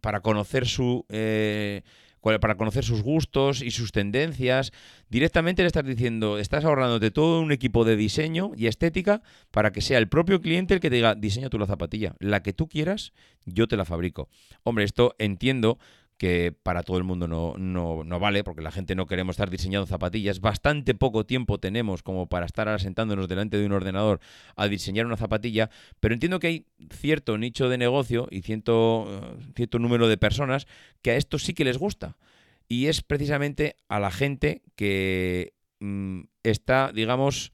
para 0.00 0.20
conocer 0.20 0.66
su... 0.66 1.06
Eh, 1.08 1.82
para 2.20 2.56
conocer 2.56 2.84
sus 2.84 3.02
gustos 3.02 3.62
y 3.62 3.70
sus 3.70 3.90
tendencias. 3.90 4.72
Directamente 5.08 5.62
le 5.62 5.68
estás 5.68 5.86
diciendo, 5.86 6.38
estás 6.38 6.66
ahorrándote 6.66 7.10
todo 7.10 7.40
un 7.40 7.52
equipo 7.52 7.86
de 7.86 7.96
diseño 7.96 8.50
y 8.54 8.66
estética 8.66 9.22
para 9.50 9.72
que 9.72 9.80
sea 9.80 9.96
el 9.96 10.08
propio 10.08 10.42
cliente 10.42 10.74
el 10.74 10.80
que 10.80 10.90
te 10.90 10.96
diga, 10.96 11.14
diseña 11.14 11.48
tú 11.48 11.58
la 11.58 11.66
zapatilla, 11.66 12.14
la 12.18 12.42
que 12.42 12.52
tú 12.52 12.68
quieras, 12.68 13.14
yo 13.46 13.66
te 13.66 13.78
la 13.78 13.86
fabrico. 13.86 14.28
Hombre, 14.62 14.84
esto 14.84 15.14
entiendo 15.18 15.78
que 16.18 16.52
para 16.62 16.82
todo 16.82 16.98
el 16.98 17.04
mundo 17.04 17.28
no, 17.28 17.54
no, 17.56 18.20
vale, 18.20 18.42
porque 18.42 18.60
la 18.60 18.72
gente 18.72 18.96
no 18.96 19.06
queremos 19.06 19.34
estar 19.34 19.50
diseñando 19.50 19.86
zapatillas. 19.86 20.40
Bastante 20.40 20.94
poco 20.94 21.24
tiempo 21.24 21.58
tenemos 21.58 22.02
como 22.02 22.28
para 22.28 22.44
estar 22.44 22.68
asentándonos 22.68 23.28
delante 23.28 23.56
de 23.56 23.64
un 23.64 23.72
ordenador 23.72 24.20
a 24.56 24.66
diseñar 24.66 25.06
una 25.06 25.16
zapatilla, 25.16 25.70
pero 26.00 26.14
entiendo 26.14 26.40
que 26.40 26.48
hay 26.48 26.66
cierto 26.90 27.38
nicho 27.38 27.68
de 27.68 27.78
negocio 27.78 28.26
y 28.30 28.42
cierto, 28.42 29.38
cierto 29.54 29.78
número 29.78 30.08
de 30.08 30.18
personas 30.18 30.66
que 31.02 31.12
a 31.12 31.16
esto 31.16 31.38
sí 31.38 31.54
que 31.54 31.64
les 31.64 31.78
gusta. 31.78 32.16
Y 32.68 32.86
es 32.86 33.02
precisamente 33.02 33.76
a 33.88 34.00
la 34.00 34.10
gente 34.10 34.62
que 34.74 35.54
mm, 35.78 36.22
está, 36.42 36.90
digamos, 36.92 37.52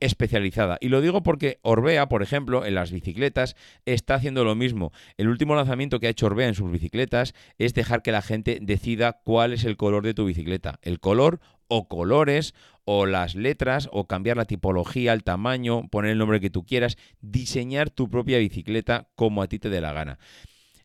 especializada. 0.00 0.78
Y 0.80 0.88
lo 0.88 1.00
digo 1.00 1.22
porque 1.22 1.58
Orbea, 1.62 2.08
por 2.08 2.22
ejemplo, 2.22 2.64
en 2.64 2.74
las 2.74 2.92
bicicletas, 2.92 3.56
está 3.86 4.16
haciendo 4.16 4.44
lo 4.44 4.54
mismo. 4.54 4.92
El 5.16 5.28
último 5.28 5.54
lanzamiento 5.54 6.00
que 6.00 6.06
ha 6.06 6.10
hecho 6.10 6.26
Orbea 6.26 6.48
en 6.48 6.54
sus 6.54 6.70
bicicletas 6.70 7.34
es 7.58 7.74
dejar 7.74 8.02
que 8.02 8.12
la 8.12 8.22
gente 8.22 8.58
decida 8.60 9.20
cuál 9.24 9.52
es 9.52 9.64
el 9.64 9.76
color 9.76 10.04
de 10.04 10.14
tu 10.14 10.24
bicicleta. 10.26 10.78
El 10.82 11.00
color 11.00 11.40
o 11.68 11.88
colores 11.88 12.54
o 12.84 13.06
las 13.06 13.34
letras 13.34 13.88
o 13.92 14.06
cambiar 14.06 14.36
la 14.36 14.44
tipología, 14.44 15.12
el 15.12 15.24
tamaño, 15.24 15.88
poner 15.88 16.12
el 16.12 16.18
nombre 16.18 16.40
que 16.40 16.50
tú 16.50 16.64
quieras, 16.64 16.96
diseñar 17.20 17.90
tu 17.90 18.10
propia 18.10 18.38
bicicleta 18.38 19.08
como 19.14 19.42
a 19.42 19.48
ti 19.48 19.58
te 19.58 19.70
dé 19.70 19.80
la 19.80 19.92
gana. 19.92 20.18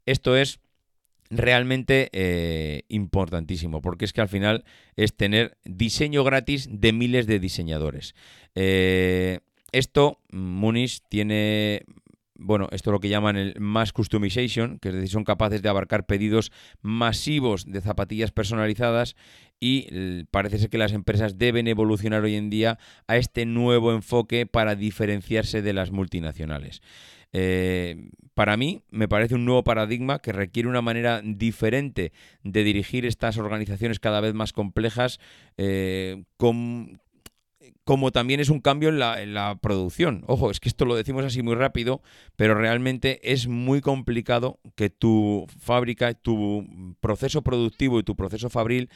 Esto 0.06 0.36
es 0.38 0.60
realmente 1.30 2.10
eh, 2.12 2.84
importantísimo, 2.90 3.82
porque 3.82 4.06
es 4.06 4.14
que 4.14 4.22
al 4.22 4.30
final 4.30 4.66
es 4.96 5.16
tener 5.16 5.58
diseño 5.64 6.24
gratis 6.24 6.68
de 6.72 6.94
miles 6.94 7.28
de 7.28 7.40
diseñadores. 7.40 8.16
Eh, 8.56 9.40
esto, 9.72 10.20
Munich 10.32 11.02
tiene 11.10 11.84
bueno, 12.42 12.70
esto 12.72 12.90
es 12.90 12.94
lo 12.94 13.00
que 13.02 13.10
llaman 13.10 13.36
el 13.36 13.60
mass 13.60 13.92
customization, 13.92 14.80
que 14.80 14.90
es 14.90 14.96
decir, 14.96 15.10
son 15.10 15.26
capaces 15.26 15.62
de 15.62 15.68
abarcar 15.68 16.06
pedidos 16.06 16.52
masivos 16.82 17.66
de 17.66 17.82
zapatillas 17.82 18.32
personalizadas 18.32 19.18
y 19.60 20.24
parece 20.32 20.58
ser 20.58 20.70
que 20.70 20.78
las 20.78 20.94
empresas 20.94 21.38
deben 21.38 21.68
evolucionar 21.68 22.24
hoy 22.24 22.36
en 22.36 22.50
día 22.50 22.80
a 23.08 23.18
este 23.18 23.46
nuevo 23.46 23.92
enfoque 23.94 24.46
para 24.46 24.76
diferenciarse 24.76 25.62
de 25.62 25.74
las 25.74 25.92
multinacionales. 25.92 26.82
Eh, 27.32 28.10
para 28.34 28.58
mí 28.58 28.82
me 28.90 29.08
parece 29.08 29.36
un 29.36 29.46
nuevo 29.46 29.64
paradigma 29.64 30.20
que 30.20 30.32
requiere 30.32 30.70
una 30.70 30.82
manera 30.82 31.22
diferente 31.24 32.12
de 32.44 32.64
dirigir 32.64 33.06
estas 33.06 33.38
organizaciones 33.38 34.00
cada 34.00 34.22
vez 34.22 34.34
más 34.34 34.54
complejas 34.54 35.20
eh, 35.58 36.24
como 37.90 38.12
también 38.12 38.40
es 38.40 38.50
un 38.50 38.62
cambio 38.62 38.90
en 38.90 39.00
la, 39.00 39.22
en 39.22 39.34
la, 39.34 39.56
producción. 39.60 40.24
Ojo, 40.28 40.52
es 40.52 40.60
que 40.60 40.70
esto 40.70 40.86
lo 40.86 40.96
decimos 40.96 41.26
así 41.26 41.42
muy 41.42 41.56
rápido, 41.56 42.04
pero 42.36 42.54
realmente 42.54 43.20
es 43.34 43.48
muy 43.48 43.82
complicado 43.82 44.60
que 44.76 44.92
tu 44.92 45.48
fábrica, 45.60 46.14
tu 46.14 46.96
proceso 47.00 47.42
productivo 47.42 48.00
y 48.00 48.04
tu 48.04 48.16
proceso 48.16 48.52
fabril 48.52 48.90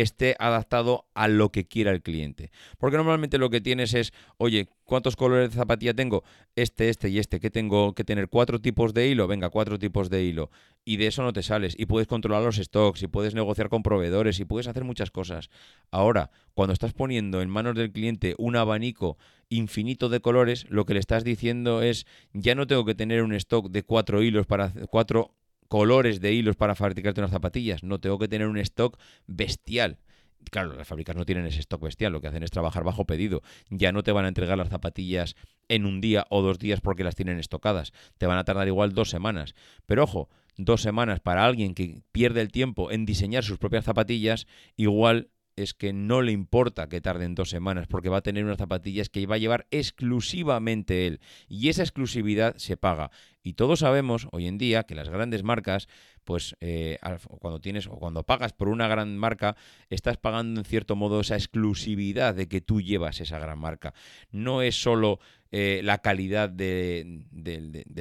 esté 0.00 0.36
adaptado 0.38 1.06
a 1.14 1.28
lo 1.28 1.50
que 1.50 1.66
quiera 1.66 1.90
el 1.90 2.02
cliente. 2.02 2.50
Porque 2.78 2.96
normalmente 2.96 3.38
lo 3.38 3.50
que 3.50 3.60
tienes 3.60 3.94
es, 3.94 4.12
oye, 4.36 4.68
¿cuántos 4.84 5.16
colores 5.16 5.50
de 5.50 5.56
zapatilla 5.56 5.94
tengo? 5.94 6.24
Este, 6.56 6.88
este 6.88 7.08
y 7.08 7.18
este, 7.18 7.40
que 7.40 7.50
tengo 7.50 7.94
que 7.94 8.04
tener 8.04 8.28
cuatro 8.28 8.60
tipos 8.60 8.94
de 8.94 9.08
hilo, 9.08 9.26
venga, 9.26 9.50
cuatro 9.50 9.78
tipos 9.78 10.10
de 10.10 10.24
hilo. 10.24 10.50
Y 10.84 10.96
de 10.96 11.08
eso 11.08 11.22
no 11.22 11.32
te 11.32 11.42
sales. 11.42 11.74
Y 11.78 11.86
puedes 11.86 12.08
controlar 12.08 12.42
los 12.42 12.56
stocks, 12.56 13.02
y 13.02 13.08
puedes 13.08 13.34
negociar 13.34 13.68
con 13.68 13.82
proveedores, 13.82 14.40
y 14.40 14.44
puedes 14.44 14.66
hacer 14.66 14.84
muchas 14.84 15.10
cosas. 15.10 15.50
Ahora, 15.90 16.30
cuando 16.54 16.72
estás 16.72 16.92
poniendo 16.92 17.42
en 17.42 17.50
manos 17.50 17.74
del 17.74 17.92
cliente 17.92 18.34
un 18.38 18.56
abanico 18.56 19.18
infinito 19.50 20.08
de 20.08 20.20
colores, 20.20 20.66
lo 20.68 20.84
que 20.84 20.94
le 20.94 21.00
estás 21.00 21.24
diciendo 21.24 21.82
es, 21.82 22.06
ya 22.32 22.54
no 22.54 22.66
tengo 22.66 22.84
que 22.84 22.94
tener 22.94 23.22
un 23.22 23.34
stock 23.34 23.70
de 23.70 23.82
cuatro 23.82 24.22
hilos 24.22 24.46
para 24.46 24.72
cuatro 24.90 25.34
colores 25.68 26.20
de 26.20 26.32
hilos 26.32 26.56
para 26.56 26.74
fabricarte 26.74 27.20
unas 27.20 27.30
zapatillas. 27.30 27.82
No 27.82 28.00
tengo 28.00 28.18
que 28.18 28.28
tener 28.28 28.48
un 28.48 28.58
stock 28.58 28.98
bestial. 29.26 29.98
Claro, 30.50 30.74
las 30.74 30.88
fábricas 30.88 31.16
no 31.16 31.26
tienen 31.26 31.46
ese 31.46 31.60
stock 31.60 31.82
bestial, 31.82 32.12
lo 32.12 32.20
que 32.20 32.28
hacen 32.28 32.42
es 32.42 32.50
trabajar 32.50 32.84
bajo 32.84 33.06
pedido. 33.06 33.42
Ya 33.70 33.92
no 33.92 34.02
te 34.02 34.12
van 34.12 34.24
a 34.24 34.28
entregar 34.28 34.56
las 34.56 34.68
zapatillas 34.68 35.36
en 35.68 35.84
un 35.84 36.00
día 36.00 36.26
o 36.30 36.42
dos 36.42 36.58
días 36.58 36.80
porque 36.80 37.04
las 37.04 37.14
tienen 37.14 37.38
estocadas. 37.38 37.92
Te 38.16 38.26
van 38.26 38.38
a 38.38 38.44
tardar 38.44 38.66
igual 38.66 38.94
dos 38.94 39.10
semanas. 39.10 39.54
Pero 39.84 40.04
ojo, 40.04 40.30
dos 40.56 40.80
semanas 40.80 41.20
para 41.20 41.44
alguien 41.44 41.74
que 41.74 42.02
pierde 42.12 42.40
el 42.40 42.50
tiempo 42.50 42.90
en 42.90 43.04
diseñar 43.04 43.44
sus 43.44 43.58
propias 43.58 43.84
zapatillas, 43.84 44.46
igual 44.76 45.30
es 45.58 45.74
que 45.74 45.92
no 45.92 46.22
le 46.22 46.32
importa 46.32 46.88
que 46.88 47.00
tarden 47.00 47.34
dos 47.34 47.50
semanas 47.50 47.86
porque 47.86 48.08
va 48.08 48.18
a 48.18 48.22
tener 48.22 48.44
unas 48.44 48.58
zapatillas 48.58 49.08
que 49.08 49.26
va 49.26 49.34
a 49.34 49.38
llevar 49.38 49.66
exclusivamente 49.70 51.06
él. 51.06 51.20
Y 51.48 51.68
esa 51.68 51.82
exclusividad 51.82 52.56
se 52.56 52.76
paga. 52.76 53.10
Y 53.42 53.54
todos 53.54 53.80
sabemos 53.80 54.28
hoy 54.32 54.46
en 54.46 54.58
día 54.58 54.84
que 54.84 54.94
las 54.94 55.08
grandes 55.08 55.42
marcas, 55.42 55.88
pues 56.28 56.58
eh, 56.60 56.98
cuando 57.40 57.58
tienes 57.58 57.86
o 57.86 57.92
cuando 57.92 58.22
pagas 58.22 58.52
por 58.52 58.68
una 58.68 58.86
gran 58.86 59.16
marca, 59.16 59.56
estás 59.88 60.18
pagando 60.18 60.60
en 60.60 60.66
cierto 60.66 60.94
modo 60.94 61.20
esa 61.20 61.36
exclusividad 61.36 62.34
de 62.34 62.48
que 62.48 62.60
tú 62.60 62.82
llevas 62.82 63.22
esa 63.22 63.38
gran 63.38 63.58
marca. 63.58 63.94
No 64.30 64.60
es 64.60 64.78
solo 64.78 65.20
eh, 65.52 65.80
la 65.82 66.02
calidad 66.02 66.50
del 66.50 67.24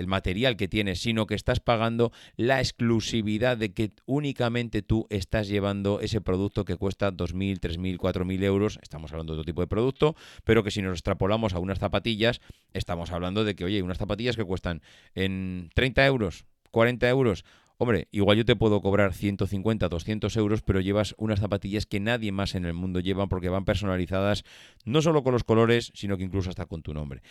material 0.07 0.57
que 0.57 0.67
tienes, 0.67 0.99
sino 0.99 1.25
que 1.25 1.35
estás 1.35 1.61
pagando 1.61 2.11
la 2.35 2.59
exclusividad 2.59 3.55
de 3.55 3.71
que 3.71 3.93
únicamente 4.05 4.81
tú 4.81 5.07
estás 5.09 5.47
llevando 5.47 6.01
ese 6.01 6.19
producto 6.19 6.65
que 6.65 6.75
cuesta 6.75 7.13
2.000, 7.13 7.61
3.000, 7.61 7.97
4.000 7.97 8.43
euros. 8.43 8.77
Estamos 8.81 9.13
hablando 9.13 9.35
de 9.35 9.39
otro 9.39 9.49
tipo 9.49 9.61
de 9.61 9.67
producto, 9.67 10.17
pero 10.43 10.65
que 10.65 10.71
si 10.71 10.81
nos 10.81 10.95
extrapolamos 10.95 11.53
a 11.53 11.59
unas 11.59 11.79
zapatillas, 11.79 12.41
estamos 12.73 13.13
hablando 13.13 13.45
de 13.45 13.55
que, 13.55 13.63
oye, 13.63 13.81
unas 13.81 13.99
zapatillas 13.99 14.35
que 14.35 14.43
cuestan 14.43 14.81
en 15.15 15.69
30 15.75 16.05
euros, 16.05 16.43
40 16.71 17.07
euros. 17.07 17.45
Hombre, 17.79 18.07
igual 18.11 18.37
yo 18.37 18.45
te 18.45 18.55
puedo 18.55 18.81
cobrar 18.81 19.13
150, 19.13 19.87
200 19.87 20.35
euros, 20.37 20.61
pero 20.63 20.81
llevas 20.81 21.13
unas 21.17 21.39
zapatillas 21.39 21.85
que 21.85 21.99
nadie 21.99 22.31
más 22.31 22.55
en 22.55 22.65
el 22.65 22.73
mundo 22.73 22.99
lleva 22.99 23.27
porque 23.27 23.49
van 23.49 23.65
personalizadas 23.65 24.43
no 24.83 25.01
solo 25.01 25.23
con 25.23 25.33
los 25.33 25.43
colores, 25.43 25.91
sino 25.93 26.17
que 26.17 26.23
incluso 26.23 26.49
hasta 26.49 26.65
con 26.65 26.81
tu 26.81 26.93
nombre. 26.93 27.21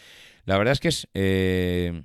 La 0.45 0.57
verdad 0.57 0.73
es 0.73 0.81
que 0.81 0.89
es... 0.89 1.09
Eh, 1.15 2.03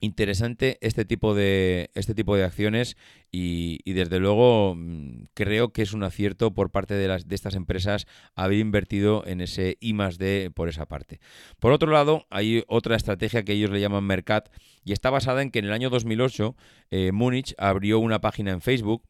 interesante 0.00 0.78
este 0.80 1.04
tipo 1.04 1.34
de 1.34 1.90
este 1.94 2.14
tipo 2.14 2.36
de 2.36 2.44
acciones 2.44 2.96
y, 3.30 3.78
desde 3.92 4.20
luego 4.20 4.74
mm, 4.76 5.24
creo 5.34 5.72
que 5.72 5.82
es 5.82 5.92
un 5.92 6.04
acierto 6.04 6.54
por 6.54 6.70
parte 6.70 6.94
de 6.94 7.08
las 7.08 7.28
de 7.28 7.34
estas 7.34 7.54
empresas 7.54 8.06
haber 8.34 8.58
invertido 8.58 9.26
en 9.26 9.40
ese 9.40 9.76
I 9.80 9.92
más 9.92 10.18
D 10.18 10.50
por 10.54 10.68
esa 10.68 10.86
parte. 10.86 11.20
Por 11.58 11.72
otro 11.72 11.90
lado, 11.90 12.26
hay 12.30 12.64
otra 12.68 12.96
estrategia 12.96 13.42
que 13.44 13.52
ellos 13.52 13.70
le 13.70 13.80
llaman 13.80 14.04
Mercat 14.04 14.48
y 14.84 14.92
está 14.92 15.10
basada 15.10 15.42
en 15.42 15.50
que 15.50 15.58
en 15.58 15.66
el 15.66 15.72
año 15.72 15.90
2008 15.90 16.56
eh, 16.90 17.12
Múnich 17.12 17.54
abrió 17.58 17.98
una 17.98 18.20
página 18.20 18.52
en 18.52 18.60
Facebook 18.60 19.02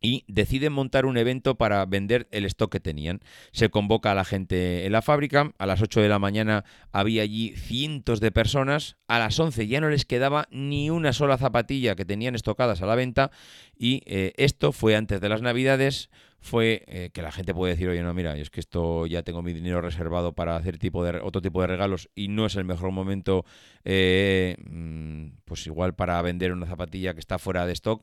y 0.00 0.24
deciden 0.28 0.72
montar 0.72 1.06
un 1.06 1.16
evento 1.16 1.56
para 1.56 1.84
vender 1.86 2.28
el 2.30 2.44
stock 2.46 2.72
que 2.72 2.80
tenían. 2.80 3.20
Se 3.52 3.68
convoca 3.68 4.12
a 4.12 4.14
la 4.14 4.24
gente 4.24 4.86
en 4.86 4.92
la 4.92 5.02
fábrica, 5.02 5.52
a 5.58 5.66
las 5.66 5.82
8 5.82 6.00
de 6.00 6.08
la 6.08 6.18
mañana 6.18 6.64
había 6.92 7.22
allí 7.22 7.54
cientos 7.56 8.20
de 8.20 8.32
personas, 8.32 8.96
a 9.06 9.18
las 9.18 9.38
11 9.38 9.66
ya 9.66 9.80
no 9.80 9.90
les 9.90 10.04
quedaba 10.04 10.48
ni 10.50 10.90
una 10.90 11.12
sola 11.12 11.36
zapatilla 11.36 11.96
que 11.96 12.04
tenían 12.04 12.34
estocadas 12.34 12.82
a 12.82 12.86
la 12.86 12.94
venta 12.94 13.30
y 13.76 14.02
eh, 14.06 14.32
esto 14.36 14.72
fue 14.72 14.96
antes 14.96 15.20
de 15.20 15.28
las 15.28 15.42
navidades, 15.42 16.10
fue 16.40 16.84
eh, 16.86 17.10
que 17.12 17.22
la 17.22 17.32
gente 17.32 17.54
puede 17.54 17.74
decir, 17.74 17.88
oye, 17.88 18.02
no, 18.02 18.14
mira, 18.14 18.36
es 18.36 18.50
que 18.50 18.60
esto 18.60 19.06
ya 19.06 19.22
tengo 19.22 19.42
mi 19.42 19.52
dinero 19.52 19.82
reservado 19.82 20.32
para 20.32 20.56
hacer 20.56 20.78
tipo 20.78 21.04
de, 21.04 21.20
otro 21.20 21.42
tipo 21.42 21.60
de 21.60 21.66
regalos 21.66 22.08
y 22.14 22.28
no 22.28 22.46
es 22.46 22.56
el 22.56 22.64
mejor 22.64 22.92
momento, 22.92 23.44
eh, 23.84 24.56
mm, 24.64 25.40
pues 25.44 25.66
igual 25.66 25.94
para 25.94 26.20
vender 26.22 26.52
una 26.52 26.66
zapatilla 26.66 27.12
que 27.12 27.20
está 27.20 27.38
fuera 27.38 27.66
de 27.66 27.74
stock. 27.74 28.02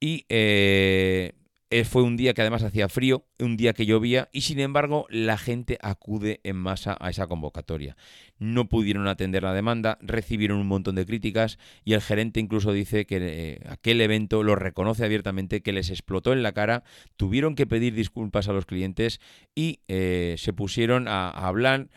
Y 0.00 0.26
eh, 0.28 1.32
Eh, 1.68 1.82
fue 1.84 2.02
un 2.02 2.16
día 2.16 2.32
que 2.32 2.42
además 2.42 2.62
hacía 2.62 2.88
frío, 2.88 3.26
un 3.40 3.56
día 3.56 3.72
que 3.72 3.86
llovía 3.86 4.28
y 4.30 4.42
sin 4.42 4.60
embargo 4.60 5.06
la 5.10 5.36
gente 5.36 5.78
acude 5.82 6.40
en 6.44 6.54
masa 6.54 6.96
a 7.00 7.10
esa 7.10 7.26
convocatoria. 7.26 7.96
No 8.38 8.68
pudieron 8.68 9.08
atender 9.08 9.42
la 9.42 9.52
demanda, 9.52 9.98
recibieron 10.00 10.58
un 10.58 10.68
montón 10.68 10.94
de 10.94 11.04
críticas 11.04 11.58
y 11.84 11.94
el 11.94 12.02
gerente 12.02 12.38
incluso 12.38 12.72
dice 12.72 13.04
que 13.04 13.18
eh, 13.20 13.60
aquel 13.68 14.00
evento 14.00 14.44
lo 14.44 14.54
reconoce 14.54 15.04
abiertamente, 15.04 15.60
que 15.60 15.72
les 15.72 15.90
explotó 15.90 16.32
en 16.32 16.44
la 16.44 16.52
cara, 16.52 16.84
tuvieron 17.16 17.56
que 17.56 17.66
pedir 17.66 17.94
disculpas 17.94 18.46
a 18.48 18.52
los 18.52 18.64
clientes 18.64 19.20
y 19.56 19.80
eh, 19.88 20.36
se 20.38 20.52
pusieron 20.52 21.08
a, 21.08 21.30
hablar 21.30 21.88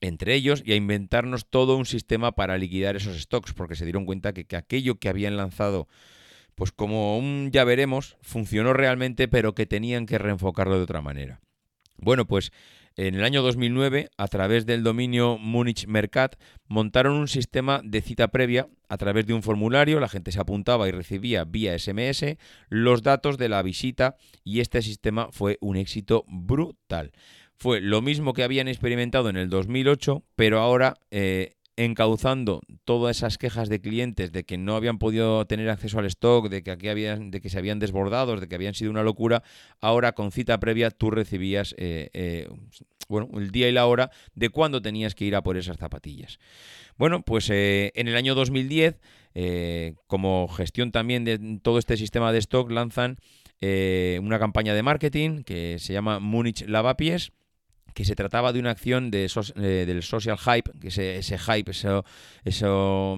entre 0.00 0.34
ellos 0.34 0.62
y 0.64 0.72
a 0.72 0.76
inventarnos 0.76 1.50
todo 1.50 1.76
un 1.76 1.86
sistema 1.86 2.32
para 2.32 2.58
liquidar 2.58 2.94
esos 2.94 3.20
stocks, 3.20 3.54
porque 3.54 3.74
se 3.74 3.84
dieron 3.84 4.04
cuenta 4.04 4.32
que 4.32 4.56
aquello 4.56 5.00
que 5.00 5.08
habían 5.08 5.36
lanzado 5.36 5.88
pues 6.54 6.72
como 6.72 7.18
un 7.18 7.50
ya 7.52 7.64
veremos, 7.64 8.16
funcionó 8.22 8.72
realmente, 8.72 9.28
pero 9.28 9.54
que 9.54 9.66
tenían 9.66 10.06
que 10.06 10.18
reenfocarlo 10.18 10.76
de 10.76 10.84
otra 10.84 11.02
manera. 11.02 11.40
Bueno, 11.96 12.26
pues 12.26 12.52
en 12.96 13.16
el 13.16 13.24
año 13.24 13.42
2009, 13.42 14.10
a 14.16 14.28
través 14.28 14.66
del 14.66 14.84
dominio 14.84 15.36
Munich 15.36 15.86
Mercat, 15.88 16.36
montaron 16.68 17.14
un 17.14 17.26
sistema 17.26 17.80
de 17.82 18.00
cita 18.02 18.28
previa 18.28 18.68
a 18.88 18.96
través 18.96 19.26
de 19.26 19.34
un 19.34 19.42
formulario, 19.42 19.98
la 19.98 20.08
gente 20.08 20.30
se 20.30 20.40
apuntaba 20.40 20.88
y 20.88 20.92
recibía 20.92 21.44
vía 21.44 21.76
SMS 21.76 22.36
los 22.68 23.02
datos 23.02 23.36
de 23.36 23.48
la 23.48 23.62
visita 23.62 24.14
y 24.44 24.60
este 24.60 24.80
sistema 24.80 25.28
fue 25.32 25.58
un 25.60 25.76
éxito 25.76 26.24
brutal. 26.28 27.10
Fue 27.56 27.80
lo 27.80 28.00
mismo 28.00 28.32
que 28.32 28.44
habían 28.44 28.68
experimentado 28.68 29.28
en 29.28 29.36
el 29.36 29.48
2008, 29.48 30.22
pero 30.36 30.60
ahora 30.60 30.94
eh, 31.10 31.54
encauzando 31.76 32.60
todas 32.84 33.16
esas 33.16 33.38
quejas 33.38 33.68
de 33.68 33.80
clientes 33.80 34.32
de 34.32 34.44
que 34.44 34.58
no 34.58 34.76
habían 34.76 34.98
podido 34.98 35.44
tener 35.46 35.68
acceso 35.70 35.98
al 35.98 36.06
stock, 36.06 36.48
de 36.48 36.62
que 36.62 36.70
aquí 36.70 36.88
habían, 36.88 37.30
de 37.30 37.40
que 37.40 37.48
se 37.48 37.58
habían 37.58 37.78
desbordado, 37.78 38.36
de 38.36 38.48
que 38.48 38.54
habían 38.54 38.74
sido 38.74 38.90
una 38.90 39.02
locura, 39.02 39.42
ahora 39.80 40.12
con 40.12 40.30
cita 40.30 40.58
previa 40.60 40.90
tú 40.90 41.10
recibías 41.10 41.74
eh, 41.78 42.10
eh, 42.12 42.48
bueno, 43.08 43.28
el 43.38 43.50
día 43.50 43.68
y 43.68 43.72
la 43.72 43.86
hora 43.86 44.10
de 44.34 44.48
cuándo 44.50 44.80
tenías 44.80 45.14
que 45.14 45.24
ir 45.24 45.34
a 45.34 45.42
por 45.42 45.56
esas 45.56 45.76
zapatillas. 45.76 46.38
Bueno, 46.96 47.22
pues 47.22 47.50
eh, 47.50 47.92
en 47.96 48.08
el 48.08 48.16
año 48.16 48.34
2010, 48.34 49.00
como 50.06 50.46
gestión 50.48 50.92
también 50.92 51.24
de 51.24 51.58
todo 51.60 51.78
este 51.78 51.96
sistema 51.96 52.32
de 52.32 52.38
stock, 52.38 52.70
lanzan 52.70 53.18
una 53.60 54.38
campaña 54.38 54.74
de 54.74 54.82
marketing 54.82 55.42
que 55.42 55.78
se 55.80 55.92
llama 55.92 56.20
Múnich 56.20 56.66
Lavapiés 56.68 57.32
que 57.94 58.04
se 58.04 58.16
trataba 58.16 58.52
de 58.52 58.58
una 58.58 58.70
acción 58.70 59.10
de 59.10 59.30
eh, 59.56 59.84
del 59.86 60.02
social 60.02 60.36
hype, 60.36 60.70
que 60.80 60.88
ese, 60.88 61.16
ese 61.16 61.38
hype, 61.38 61.70
eso, 61.70 62.04
eso, 62.44 63.16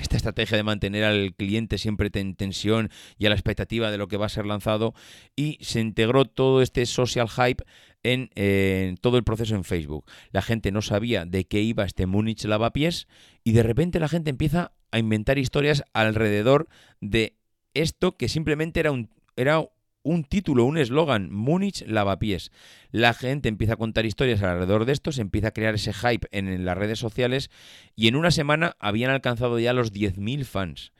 esta 0.00 0.16
estrategia 0.16 0.56
de 0.56 0.64
mantener 0.64 1.04
al 1.04 1.34
cliente 1.34 1.78
siempre 1.78 2.10
en 2.12 2.34
tensión 2.34 2.90
y 3.16 3.26
a 3.26 3.28
la 3.28 3.36
expectativa 3.36 3.90
de 3.90 3.98
lo 3.98 4.08
que 4.08 4.16
va 4.16 4.26
a 4.26 4.28
ser 4.30 4.44
lanzado, 4.44 4.94
y 5.36 5.58
se 5.60 5.80
integró 5.80 6.24
todo 6.24 6.62
este 6.62 6.84
social 6.84 7.28
hype 7.28 7.64
en, 8.02 8.30
en, 8.34 8.96
todo 8.96 9.16
el 9.16 9.24
proceso 9.24 9.54
en 9.54 9.64
Facebook. 9.64 10.04
La 10.32 10.42
gente 10.42 10.72
no 10.72 10.82
sabía 10.82 11.24
de 11.24 11.46
qué 11.46 11.62
iba 11.62 11.84
este 11.84 12.06
Múnich 12.06 12.44
lavapiés 12.44 13.06
y 13.44 13.52
de 13.52 13.62
repente 13.62 14.00
la 14.00 14.08
gente 14.08 14.30
empieza 14.30 14.72
a 14.90 14.98
inventar 14.98 15.38
historias 15.38 15.84
alrededor 15.92 16.68
de 17.00 17.36
esto 17.74 18.16
que 18.16 18.28
simplemente 18.28 18.80
era 18.80 18.90
un, 18.90 19.10
era 19.36 19.62
un 20.08 20.24
título, 20.24 20.64
un 20.64 20.78
eslogan, 20.78 21.30
Múnich 21.30 21.84
lavapiés. 21.86 22.50
La 22.90 23.12
gente 23.12 23.48
empieza 23.48 23.74
a 23.74 23.76
contar 23.76 24.06
historias 24.06 24.42
alrededor 24.42 24.86
de 24.86 24.92
esto, 24.92 25.12
se 25.12 25.20
empieza 25.20 25.48
a 25.48 25.52
crear 25.52 25.74
ese 25.74 25.92
hype 25.92 26.26
en, 26.30 26.64
las 26.64 26.78
redes 26.78 26.98
sociales 26.98 27.50
y 27.94 28.08
en 28.08 28.16
una 28.16 28.30
semana 28.30 28.74
habían 28.78 29.10
alcanzado 29.10 29.58
ya 29.58 29.74
los 29.74 29.92
10.000 29.92 30.44
fans. 30.44 30.92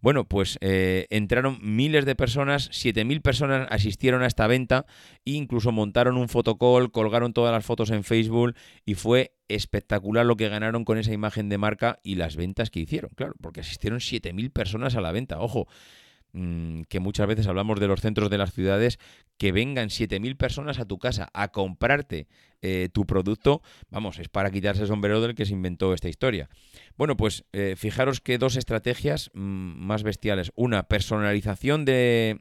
Bueno, 0.00 0.28
pues 0.28 0.58
eh, 0.60 1.06
entraron 1.10 1.58
miles 1.62 2.04
de 2.04 2.14
personas, 2.14 2.70
7.000 2.70 3.22
personas 3.22 3.66
asistieron 3.70 4.22
a 4.22 4.26
esta 4.26 4.46
venta 4.46 4.86
incluso 5.24 5.72
montaron 5.72 6.16
un 6.16 6.28
fotocall, 6.28 6.92
colgaron 6.92 7.32
todas 7.32 7.52
las 7.52 7.64
fotos 7.64 7.90
en 7.90 8.04
Facebook 8.04 8.54
y 8.84 8.94
fue 8.94 9.34
espectacular 9.48 10.26
lo 10.26 10.36
que 10.36 10.48
ganaron 10.48 10.84
con 10.84 10.98
esa 10.98 11.12
imagen 11.12 11.48
de 11.48 11.58
marca 11.58 11.98
y 12.04 12.16
las 12.16 12.36
ventas 12.36 12.70
que 12.70 12.80
hicieron, 12.80 13.10
claro, 13.16 13.34
porque 13.40 13.60
asistieron 13.60 13.98
7.000 13.98 14.52
personas 14.52 14.94
a 14.94 15.00
la 15.00 15.10
venta. 15.10 15.40
Ojo, 15.40 15.66
que 16.88 17.00
muchas 17.00 17.28
veces 17.28 17.46
hablamos 17.46 17.78
de 17.78 17.86
los 17.86 18.00
centros 18.00 18.28
de 18.28 18.38
las 18.38 18.52
ciudades, 18.52 18.98
que 19.38 19.52
vengan 19.52 19.88
7.000 19.88 20.36
personas 20.36 20.80
a 20.80 20.84
tu 20.84 20.98
casa 20.98 21.28
a 21.32 21.48
comprarte 21.48 22.26
eh, 22.60 22.88
tu 22.92 23.06
producto, 23.06 23.62
vamos, 23.90 24.18
es 24.18 24.28
para 24.28 24.50
quitarse 24.50 24.82
el 24.82 24.88
sombrero 24.88 25.20
del 25.20 25.34
que 25.34 25.46
se 25.46 25.52
inventó 25.52 25.94
esta 25.94 26.08
historia. 26.08 26.48
Bueno, 26.96 27.16
pues 27.16 27.44
eh, 27.52 27.74
fijaros 27.76 28.20
que 28.20 28.38
dos 28.38 28.56
estrategias 28.56 29.30
mm, 29.34 29.40
más 29.40 30.02
bestiales. 30.02 30.50
Una, 30.56 30.88
personalización 30.88 31.84
de, 31.84 32.40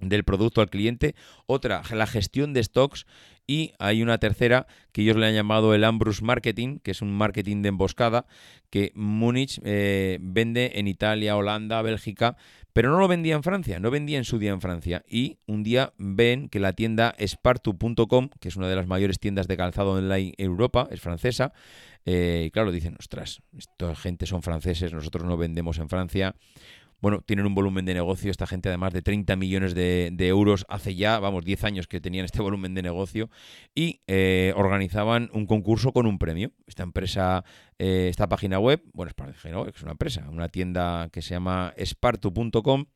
del 0.00 0.24
producto 0.24 0.60
al 0.60 0.70
cliente, 0.70 1.14
otra, 1.46 1.82
la 1.92 2.06
gestión 2.06 2.52
de 2.52 2.64
stocks 2.64 3.06
y 3.48 3.72
hay 3.78 4.02
una 4.02 4.18
tercera 4.18 4.68
que 4.92 5.02
ellos 5.02 5.16
le 5.16 5.26
han 5.26 5.34
llamado 5.34 5.74
el 5.74 5.82
Ambrus 5.82 6.22
Marketing, 6.22 6.78
que 6.78 6.92
es 6.92 7.02
un 7.02 7.10
marketing 7.10 7.62
de 7.62 7.70
emboscada 7.70 8.26
que 8.70 8.92
Múnich 8.94 9.58
eh, 9.64 10.18
vende 10.20 10.72
en 10.74 10.86
Italia, 10.86 11.34
Holanda, 11.34 11.80
Bélgica, 11.80 12.36
pero 12.74 12.90
no 12.90 12.98
lo 12.98 13.08
vendía 13.08 13.34
en 13.34 13.42
Francia, 13.42 13.80
no 13.80 13.90
vendía 13.90 14.18
en 14.18 14.24
su 14.24 14.38
día 14.38 14.52
en 14.52 14.60
Francia. 14.60 15.02
Y 15.08 15.38
un 15.46 15.62
día 15.62 15.94
ven 15.96 16.50
que 16.50 16.60
la 16.60 16.74
tienda 16.74 17.14
Spartu.com, 17.18 18.28
que 18.38 18.48
es 18.48 18.56
una 18.56 18.68
de 18.68 18.76
las 18.76 18.86
mayores 18.86 19.18
tiendas 19.18 19.48
de 19.48 19.56
calzado 19.56 19.92
online 19.92 20.34
en 20.36 20.44
Europa, 20.44 20.86
es 20.90 21.00
francesa, 21.00 21.52
eh, 22.04 22.44
y 22.46 22.50
claro, 22.50 22.70
dicen, 22.70 22.96
ostras, 22.98 23.40
esta 23.56 23.94
gente 23.96 24.26
son 24.26 24.42
franceses, 24.42 24.92
nosotros 24.92 25.24
no 25.24 25.38
vendemos 25.38 25.78
en 25.78 25.88
Francia 25.88 26.34
bueno, 27.00 27.20
tienen 27.22 27.46
un 27.46 27.54
volumen 27.54 27.84
de 27.84 27.94
negocio, 27.94 28.30
esta 28.30 28.46
gente 28.46 28.68
además 28.68 28.92
de 28.92 29.02
30 29.02 29.36
millones 29.36 29.74
de, 29.74 30.12
euros 30.18 30.66
hace 30.68 30.94
ya, 30.94 31.18
vamos, 31.20 31.44
10 31.44 31.64
años 31.64 31.86
que 31.86 32.00
tenían 32.00 32.24
este 32.24 32.42
volumen 32.42 32.74
de 32.74 32.82
negocio 32.82 33.30
y 33.74 34.00
eh, 34.06 34.52
organizaban 34.56 35.30
un 35.32 35.46
concurso 35.46 35.92
con 35.92 36.06
un 36.06 36.18
premio. 36.18 36.52
Esta 36.66 36.82
empresa, 36.82 37.44
eh, 37.78 38.08
esta 38.10 38.28
página 38.28 38.58
web, 38.58 38.82
bueno, 38.92 39.12
es 39.32 39.82
una 39.82 39.92
empresa, 39.92 40.28
una 40.28 40.48
tienda 40.48 41.08
que 41.12 41.22
se 41.22 41.34
llama 41.34 41.72
spartu.com 41.78 42.86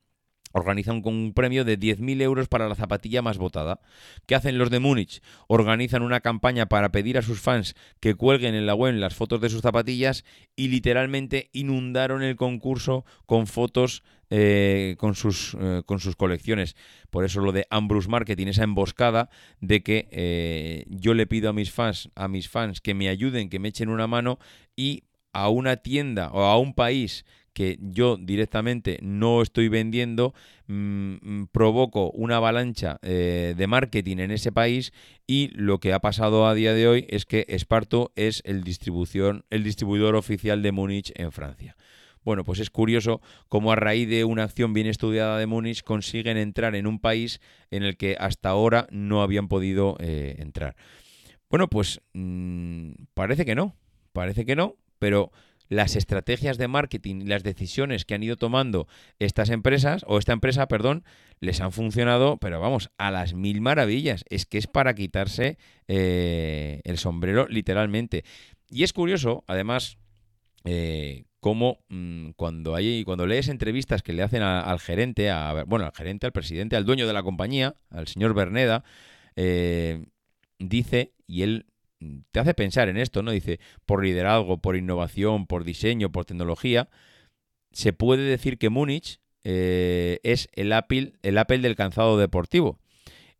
organizan 0.53 1.03
con 1.03 1.15
un 1.15 1.33
premio 1.33 1.65
de 1.65 1.79
10.000 1.79 2.21
euros 2.23 2.49
para 2.49 2.69
la 2.69 2.75
zapatilla 2.75 3.23
más 3.23 3.39
votada. 3.39 3.81
¿Qué 4.27 4.35
hacen 4.35 4.59
los 4.59 4.71
de 4.71 4.81
Múnich? 4.81 5.23
Organizan 5.49 6.03
una 6.03 6.21
campaña 6.21 6.67
para 6.67 6.91
pedir 6.93 7.19
a 7.19 7.23
sus 7.23 7.41
fans 7.41 7.75
que 8.01 8.15
cuelguen 8.15 8.55
en 8.55 8.67
la 8.67 8.75
web 8.75 8.95
las 8.95 9.15
fotos 9.15 9.41
de 9.41 9.49
sus 9.49 9.63
zapatillas 9.63 10.25
y 10.55 10.69
literalmente 10.69 11.49
inundaron 11.53 12.23
el 12.23 12.37
concurso 12.37 13.05
con 13.27 13.47
fotos 13.47 14.03
eh, 14.35 14.97
con, 14.99 15.15
sus, 15.15 15.55
eh, 15.61 15.83
con 15.85 16.01
sus 16.01 16.17
colecciones. 16.17 16.75
Por 17.11 17.27
eso 17.27 17.41
lo 17.41 17.53
de 17.53 17.67
Ambrose 17.69 18.09
Marketing, 18.09 18.47
esa 18.47 18.65
emboscada 18.65 19.29
de 19.61 19.83
que 19.83 20.09
eh, 20.11 20.85
yo 20.89 21.13
le 21.13 21.27
pido 21.27 21.51
a 21.51 21.53
mis 21.53 21.71
fans, 21.71 22.09
a 22.15 22.29
mis 22.29 22.49
fans 22.49 22.81
que 22.81 22.95
me 22.95 23.11
ayuden, 23.11 23.51
que 23.51 23.59
me 23.59 23.69
echen 23.69 23.91
una 23.91 24.07
mano 24.07 24.39
y 24.75 25.05
a 25.35 25.51
una 25.51 25.77
tienda 25.77 26.31
o 26.33 26.45
a 26.45 26.59
un 26.59 26.73
país 26.73 27.27
que 27.53 27.79
yo 27.81 28.17
directamente 28.17 28.99
no 29.03 29.43
estoy 29.43 29.69
vendiendo, 29.69 30.35
mm, 30.67 31.15
mm, 31.21 31.47
provoco 31.53 32.11
una 32.11 32.37
avalancha 32.37 32.99
eh, 33.03 33.55
de 33.57 33.67
marketing 33.67 34.19
en 34.19 34.31
ese 34.31 34.53
país 34.53 34.93
y 35.27 35.49
lo 35.55 35.79
que 35.79 35.93
ha 35.93 36.01
pasado 36.01 36.47
a 36.47 36.55
día 36.55 36.75
de 36.75 36.89
hoy 36.89 37.07
es 37.09 37.25
que 37.25 37.45
Esparto 37.49 38.13
es 38.17 38.43
el, 38.45 38.65
distribución, 38.65 39.45
el 39.51 39.65
distribuidor 39.65 40.15
oficial 40.17 40.63
de 40.63 40.73
Múnich 40.73 41.13
en 41.15 41.33
Francia. 41.33 41.77
Bueno, 42.25 42.45
pues 42.45 42.61
es 42.61 42.71
curioso 42.71 43.21
cómo 43.49 43.73
a 43.73 43.77
raíz 43.77 44.09
de 44.09 44.25
una 44.25 44.45
acción 44.45 44.73
bien 44.73 44.87
estudiada 44.87 45.39
de 45.39 45.47
Múnich 45.47 45.83
consiguen 45.83 46.37
entrar 46.37 46.77
en 46.77 46.87
un 46.87 47.01
país 47.01 47.41
en 47.71 47.83
el 47.83 47.97
que 47.97 48.17
hasta 48.19 48.49
ahora 48.49 48.87
no 48.91 49.23
habían 49.23 49.49
podido 49.49 49.97
eh, 49.99 50.37
entrar. 50.39 50.77
Bueno, 51.51 51.69
pues 51.69 52.01
mm, 52.13 52.93
parece 53.15 53.45
que 53.45 53.55
no, 53.55 53.77
parece 54.13 54.47
que 54.47 54.57
no, 54.57 54.77
pero 54.99 55.33
las 55.73 55.97
estrategias 55.97 56.59
de 56.59 56.69
marketing 56.69 57.23
y 57.23 57.25
las 57.25 57.43
decisiones 57.43 58.05
que 58.05 58.15
han 58.15 58.23
ido 58.23 58.37
tomando 58.37 58.87
estas 59.19 59.49
empresas, 59.49 60.05
o 60.07 60.19
esta 60.19 60.35
empresa, 60.35 60.69
perdón, 60.69 61.03
les 61.41 61.63
han 61.63 61.73
funcionado, 61.73 62.37
pero 62.37 62.61
vamos, 62.61 62.91
a 62.99 63.11
las 63.11 63.33
mil 63.33 63.63
maravillas. 63.63 64.25
Es 64.29 64.45
que 64.45 64.59
es 64.59 64.67
para 64.67 64.95
quitarse 64.95 65.57
eh, 65.89 66.83
el 66.85 66.99
sombrero 66.99 67.47
literalmente. 67.49 68.23
Y 68.69 68.83
es 68.83 68.93
curioso, 68.93 69.45
además, 69.47 69.97
eh, 70.65 71.25
cómo 71.41 71.79
mm, 71.89 72.31
cuando 72.37 72.75
hay 72.75 73.03
cuando 73.05 73.27
lees 73.27 73.49
entrevistas 73.49 74.03
que 74.03 74.13
le 74.13 74.23
hacen 74.23 74.43
al 74.43 74.79
gerente, 74.79 75.31
a, 75.31 75.65
bueno, 75.67 75.87
al 75.87 75.93
gerente, 75.93 76.27
al 76.27 76.33
presidente, 76.33 76.77
al 76.77 76.85
dueño 76.85 77.07
de 77.07 77.15
la 77.15 77.23
compañía, 77.23 77.77
al 77.89 78.09
señor 78.09 78.35
Berneda, 78.35 78.85
eh, 79.37 80.05
dice, 80.59 81.15
y 81.27 81.43
él 81.43 81.65
te 82.31 82.41
hace 82.41 82.55
pensar 82.55 82.89
en 82.89 82.97
esto, 82.97 83.23
¿no? 83.23 83.31
Dice, 83.31 83.61
por 83.87 84.05
liderazgo, 84.05 84.59
por 84.59 84.77
innovación, 84.77 85.47
por 85.47 85.65
diseño, 85.65 86.11
por 86.11 86.25
tecnología, 86.25 86.89
se 87.73 87.93
puede 87.93 88.23
decir 88.23 88.59
que 88.59 88.71
Múnich 88.71 89.21
eh, 89.45 90.21
es 90.23 90.49
el 90.53 90.73
Apple, 90.73 91.15
el 91.23 91.39
Apple 91.39 91.59
del 91.59 91.77
calzado 91.77 92.19
deportivo. 92.19 92.79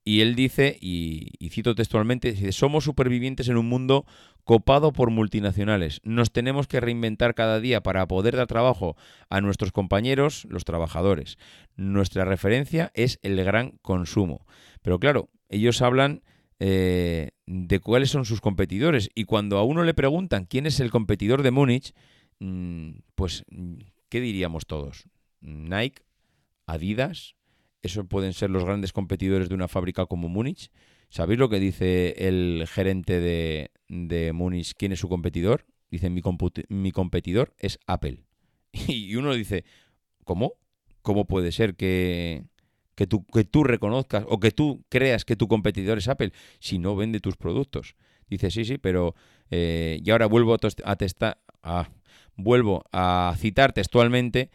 Y 0.05 0.21
él 0.21 0.35
dice, 0.35 0.77
y, 0.81 1.31
cito 1.51 1.77
textualmente, 1.77 2.33
dice, 2.33 2.51
somos 2.51 2.83
supervivientes 2.83 3.49
en 3.49 3.57
un 3.57 3.69
mundo 3.69 4.05
copado 4.43 4.93
por 4.93 5.11
multinacionales. 5.11 6.01
Nos 6.03 6.33
tenemos 6.33 6.67
que 6.67 6.81
reinventar 6.81 7.35
cada 7.35 7.61
día 7.61 7.83
para 7.83 8.09
poder 8.09 8.35
dar 8.35 8.49
trabajo 8.49 8.97
a 9.31 9.41
nuestros 9.41 9.71
compañeros, 9.71 10.45
los 10.51 10.65
trabajadores. 10.65 11.39
Nuestra 11.77 12.25
referencia 12.25 12.91
es 12.95 13.21
el 13.23 13.43
gran 13.45 13.79
consumo. 13.83 14.45
Pero 14.83 14.99
claro, 14.99 15.29
ellos 15.49 15.81
hablan 15.83 16.23
eh, 16.65 17.33
de 17.45 17.81
cuáles 17.81 18.11
son 18.11 18.25
sus 18.25 18.41
competidores. 18.41 19.11
Y 19.17 19.25
cuando 19.25 19.59
a 19.59 19.65
uno 19.65 19.83
le 19.83 19.95
preguntan 19.95 20.45
quién 20.45 20.67
es 20.67 20.79
el 20.79 20.93
competidor 20.93 21.43
de 21.43 21.51
Múnich, 21.51 21.93
mm, 22.39 22.91
pues, 23.17 23.45
¿qué 24.09 24.21
diríamos 24.21 24.67
todos? 24.67 25.09
Nike, 25.41 26.05
Adidas, 26.67 27.35
esos 27.83 28.07
pueden 28.07 28.33
ser 28.33 28.51
los 28.51 28.65
grandes 28.65 28.93
competidores 28.93 29.49
de 29.49 29.57
una 29.57 29.67
fábrica 29.67 30.07
como 30.07 30.29
Múnich. 30.29 30.71
¿Sabéis 31.09 31.41
lo 31.41 31.49
que 31.49 31.59
dice 31.59 32.29
el 32.29 32.65
gerente 32.69 33.19
de, 33.19 33.73
de 33.89 34.33
Múnich? 34.33 34.75
¿Quién 34.79 34.93
es 34.93 35.01
su 35.01 35.09
competidor? 35.09 35.67
Dice, 35.91 36.11
mi, 36.11 36.23
mi 36.69 36.93
competidor 36.93 37.55
es 37.59 37.81
Apple. 37.89 38.23
Y 38.87 39.17
uno 39.17 39.35
dice, 39.35 39.65
¿cómo? 40.25 40.55
¿Cómo 41.03 41.27
puede 41.27 41.51
ser 41.51 41.75
que, 41.75 42.45
que, 42.95 43.07
tú, 43.07 43.25
que 43.27 43.45
tú 43.45 43.65
reconozcas 43.65 44.25
o 44.29 44.41
que 44.41 44.51
tú 44.51 44.85
creas 44.89 45.25
que 45.25 45.37
tu 45.37 45.49
competidor 45.49 45.99
es 45.99 46.09
Apple 46.09 46.33
si 46.61 46.79
no 46.79 46.97
vende 46.97 47.21
tus 47.21 47.37
productos? 47.37 47.97
Dice, 48.29 48.51
sí, 48.51 48.65
sí, 48.65 48.79
pero... 48.79 49.15
Eh, 49.51 50.01
y 50.03 50.11
ahora 50.11 50.27
vuelvo 50.27 50.55
a, 50.55 50.97
a, 51.63 51.89
vuelvo 52.37 52.85
a 52.91 53.35
citar 53.37 53.73
textualmente 53.75 54.51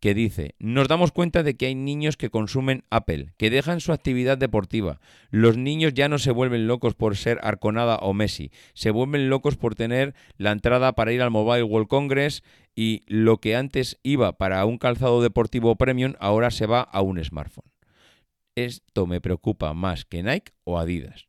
que 0.00 0.14
dice, 0.14 0.54
nos 0.58 0.88
damos 0.88 1.12
cuenta 1.12 1.42
de 1.42 1.56
que 1.56 1.66
hay 1.66 1.74
niños 1.74 2.16
que 2.16 2.30
consumen 2.30 2.84
Apple, 2.90 3.32
que 3.36 3.50
dejan 3.50 3.80
su 3.80 3.92
actividad 3.92 4.38
deportiva. 4.38 5.00
Los 5.30 5.56
niños 5.56 5.94
ya 5.94 6.08
no 6.08 6.18
se 6.18 6.30
vuelven 6.30 6.66
locos 6.66 6.94
por 6.94 7.16
ser 7.16 7.38
Arconada 7.42 7.96
o 7.96 8.12
Messi, 8.12 8.50
se 8.74 8.90
vuelven 8.90 9.30
locos 9.30 9.56
por 9.56 9.74
tener 9.74 10.14
la 10.36 10.52
entrada 10.52 10.92
para 10.92 11.12
ir 11.12 11.22
al 11.22 11.30
Mobile 11.30 11.62
World 11.62 11.88
Congress 11.88 12.42
y 12.74 13.02
lo 13.06 13.38
que 13.38 13.56
antes 13.56 13.98
iba 14.02 14.36
para 14.36 14.64
un 14.66 14.78
calzado 14.78 15.22
deportivo 15.22 15.76
premium 15.76 16.14
ahora 16.20 16.50
se 16.50 16.66
va 16.66 16.82
a 16.82 17.00
un 17.00 17.22
smartphone. 17.24 17.70
Esto 18.54 19.06
me 19.06 19.20
preocupa 19.20 19.74
más 19.74 20.04
que 20.04 20.22
Nike 20.22 20.52
o 20.64 20.78
Adidas. 20.78 21.26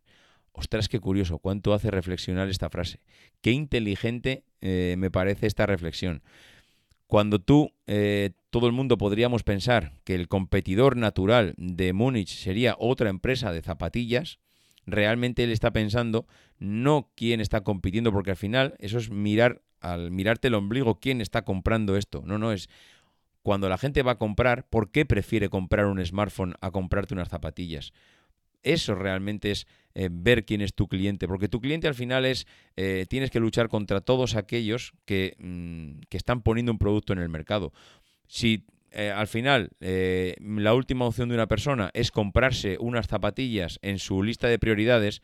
Ostras, 0.54 0.90
qué 0.90 1.00
curioso, 1.00 1.38
cuánto 1.38 1.74
hace 1.74 1.92
reflexionar 1.92 2.50
esta 2.50 2.70
frase. 2.70 3.02
Qué 3.42 3.52
inteligente 3.52 4.44
eh, 4.62 4.96
me 4.98 5.12
parece 5.12 5.46
esta 5.46 5.66
reflexión. 5.68 6.24
Cuando 7.06 7.40
tú, 7.40 7.72
eh, 7.86 8.32
todo 8.58 8.66
el 8.66 8.74
mundo 8.74 8.98
podríamos 8.98 9.44
pensar 9.44 9.94
que 10.04 10.16
el 10.16 10.28
competidor 10.28 10.98
natural 10.98 11.54
de 11.58 11.94
Múnich 11.94 12.30
sería 12.30 12.76
otra 12.80 13.12
empresa 13.12 13.52
de 13.52 13.62
zapatillas, 13.62 14.40
realmente 14.88 15.44
él 15.44 15.52
está 15.52 15.70
pensando 15.70 16.26
no 16.58 17.12
quién 17.16 17.40
está 17.40 17.62
compitiendo, 17.62 18.12
porque 18.12 18.32
al 18.32 18.36
final 18.36 18.74
eso 18.80 18.98
es 18.98 19.12
mirar, 19.12 19.62
al 19.80 20.10
mirarte 20.10 20.48
el 20.48 20.56
ombligo, 20.56 21.00
quién 21.00 21.22
está 21.22 21.44
comprando 21.44 21.98
esto. 21.98 22.24
No, 22.26 22.40
no, 22.40 22.52
es 22.52 22.68
cuando 23.44 23.70
la 23.70 23.78
gente 23.78 24.02
va 24.02 24.14
a 24.14 24.18
comprar, 24.18 24.68
¿por 24.68 24.90
qué 24.90 25.06
prefiere 25.06 25.50
comprar 25.50 25.86
un 25.86 26.04
smartphone 26.04 26.56
a 26.60 26.72
comprarte 26.72 27.14
unas 27.14 27.30
zapatillas? 27.30 27.94
Eso 28.64 28.96
realmente 28.96 29.52
es 29.52 29.68
eh, 29.94 30.10
ver 30.12 30.46
quién 30.46 30.62
es 30.62 30.74
tu 30.74 30.88
cliente, 30.88 31.28
porque 31.28 31.48
tu 31.48 31.62
cliente 31.62 31.88
al 31.88 31.94
final 31.94 32.26
es, 32.26 32.48
eh, 32.76 33.06
tienes 33.08 33.30
que 33.30 33.40
luchar 33.40 33.70
contra 33.70 34.02
todos 34.02 34.36
aquellos 34.36 34.94
que, 35.06 35.36
mm, 35.38 36.08
que, 36.10 36.18
están 36.18 36.42
poniendo 36.42 36.72
un 36.72 36.80
producto 36.80 37.14
en 37.14 37.20
el 37.20 37.30
mercado. 37.30 37.72
Si 38.28 38.66
eh, 38.92 39.12
al 39.12 39.28
final 39.28 39.72
la 39.80 40.74
última 40.74 41.06
opción 41.06 41.30
de 41.30 41.36
una 41.36 41.48
persona 41.48 41.92
es 41.94 42.12
comprarse 42.12 42.78
unas 42.80 43.08
zapatillas 43.08 43.80
en 43.82 44.00
su 44.00 44.24
lista 44.24 44.48
de 44.48 44.60
prioridades, 44.60 45.22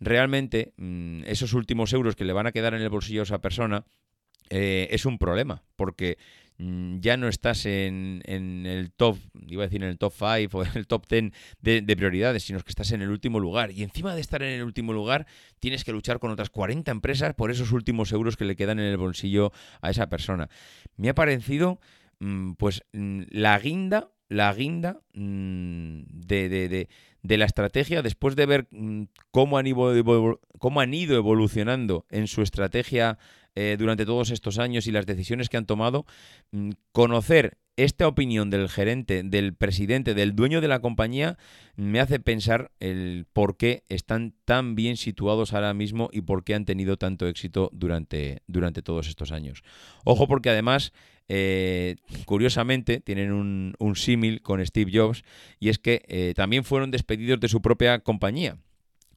realmente 0.00 0.72
mm, 0.76 1.24
esos 1.24 1.52
últimos 1.52 1.92
euros 1.92 2.16
que 2.16 2.24
le 2.24 2.32
van 2.32 2.46
a 2.46 2.52
quedar 2.52 2.74
en 2.74 2.82
el 2.82 2.88
bolsillo 2.88 3.22
a 3.22 3.24
esa 3.24 3.40
persona 3.40 3.84
es 4.50 5.04
un 5.04 5.18
problema, 5.18 5.62
porque 5.76 6.16
Mm, 6.60 6.98
ya 6.98 7.16
no 7.16 7.28
estás 7.28 7.66
en, 7.66 8.20
el 8.26 8.90
top, 8.90 9.16
iba 9.46 9.62
a 9.62 9.66
decir 9.66 9.82
en 9.82 9.90
el 9.90 9.96
top 9.98 10.12
5 10.12 10.58
o 10.58 10.62
en 10.64 10.70
el 10.74 10.88
top 10.88 11.06
10 11.08 11.32
de, 11.60 11.96
prioridades, 11.96 12.42
sino 12.42 12.60
que 12.60 12.70
estás 12.70 12.90
en 12.90 13.00
el 13.00 13.10
último 13.10 13.38
lugar. 13.38 13.70
Y 13.70 13.84
encima 13.84 14.14
de 14.14 14.20
estar 14.20 14.42
en 14.42 14.52
el 14.52 14.64
último 14.64 14.92
lugar, 14.92 15.26
tienes 15.60 15.84
que 15.84 15.92
luchar 15.92 16.18
con 16.18 16.30
otras 16.32 16.50
40 16.50 16.90
empresas 16.90 17.34
por 17.34 17.50
esos 17.50 17.70
últimos 17.72 18.10
euros 18.12 18.36
que 18.36 18.44
le 18.44 18.56
quedan 18.56 18.80
en 18.80 18.86
el 18.86 18.96
bolsillo 18.96 19.52
a 19.80 19.90
esa 19.90 20.08
persona. 20.08 20.48
Me 20.96 21.08
ha 21.08 21.14
parecido, 21.14 21.78
pues, 22.56 22.82
mm, 22.92 23.22
la 23.30 23.58
guinda, 23.58 24.10
la 24.28 24.52
guinda 24.52 25.00
de, 25.12 26.48
de, 26.48 26.88
de 27.22 27.38
la 27.38 27.44
estrategia 27.44 28.02
después 28.02 28.36
de 28.36 28.46
ver 28.46 28.68
cómo 29.30 29.58
han, 29.58 29.66
ido, 29.66 30.40
cómo 30.58 30.80
han 30.80 30.94
ido 30.94 31.16
evolucionando 31.16 32.06
en 32.10 32.26
su 32.26 32.42
estrategia 32.42 33.18
eh, 33.54 33.76
durante 33.78 34.06
todos 34.06 34.30
estos 34.30 34.58
años 34.58 34.86
y 34.86 34.92
las 34.92 35.06
decisiones 35.06 35.48
que 35.48 35.56
han 35.56 35.66
tomado, 35.66 36.06
mm, 36.52 36.70
conocer 36.92 37.58
esta 37.78 38.08
opinión 38.08 38.50
del 38.50 38.68
gerente, 38.68 39.22
del 39.22 39.54
presidente, 39.54 40.12
del 40.12 40.34
dueño 40.34 40.60
de 40.60 40.66
la 40.66 40.80
compañía, 40.80 41.38
me 41.76 42.00
hace 42.00 42.18
pensar 42.18 42.72
el 42.80 43.24
por 43.32 43.56
qué 43.56 43.84
están 43.88 44.34
tan 44.44 44.74
bien 44.74 44.96
situados 44.96 45.54
ahora 45.54 45.72
mismo 45.74 46.10
y 46.12 46.22
por 46.22 46.42
qué 46.42 46.56
han 46.56 46.64
tenido 46.64 46.96
tanto 46.96 47.28
éxito 47.28 47.70
durante, 47.72 48.42
durante 48.48 48.82
todos 48.82 49.06
estos 49.06 49.30
años. 49.30 49.62
Ojo 50.04 50.26
porque 50.26 50.50
además, 50.50 50.92
eh, 51.28 51.96
curiosamente, 52.24 52.98
tienen 52.98 53.30
un, 53.32 53.94
símil 53.94 54.42
con 54.42 54.64
Steve 54.66 54.90
Jobs 54.92 55.22
y 55.60 55.68
es 55.68 55.78
que 55.78 56.02
eh, 56.08 56.32
también 56.34 56.64
fueron 56.64 56.90
despedidos 56.90 57.38
de 57.38 57.48
su 57.48 57.62
propia 57.62 58.00
compañía. 58.00 58.58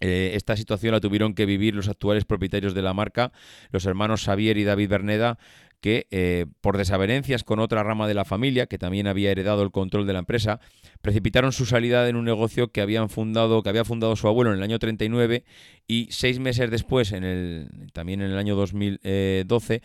Eh, 0.02 0.32
esta 0.36 0.56
situación 0.56 0.94
la 0.94 1.00
tuvieron 1.00 1.34
que 1.34 1.48
vivir 1.48 1.76
los 1.76 1.88
actuales 1.88 2.26
propietarios 2.26 2.76
de 2.76 2.82
la 2.84 2.94
marca, 2.94 3.32
los 3.72 3.86
hermanos 3.86 4.24
Xavier 4.24 4.58
y 4.58 4.64
David 4.64 4.90
Berneda, 4.90 5.40
que 5.82 6.08
eh, 6.12 6.46
por 6.62 6.78
desavenencias 6.78 7.44
con 7.44 7.60
otra 7.60 7.84
rama 7.84 8.08
de 8.08 8.14
la 8.14 8.24
familia, 8.24 8.68
que 8.68 8.78
también 8.78 9.08
había 9.08 9.32
heredado 9.32 9.64
el 9.64 9.72
control 9.72 10.06
de 10.06 10.14
la 10.14 10.20
empresa, 10.20 10.60
precipitaron 11.02 11.52
su 11.52 11.66
salida 11.66 12.08
en 12.08 12.16
un 12.16 12.24
negocio 12.24 12.72
que 12.72 12.82
habían 12.82 13.10
fundado, 13.10 13.64
que 13.64 13.70
había 13.70 13.84
fundado 13.84 14.16
su 14.16 14.28
abuelo 14.28 14.52
en 14.52 14.58
el 14.58 14.64
año 14.64 14.78
39 14.78 15.44
y 15.88 16.08
seis 16.12 16.40
meses 16.40 16.70
después, 16.70 17.12
en 17.12 17.24
el, 17.24 17.68
también 17.94 18.22
en 18.22 18.32
el 18.32 18.38
año 18.38 18.56
2012, 18.56 19.82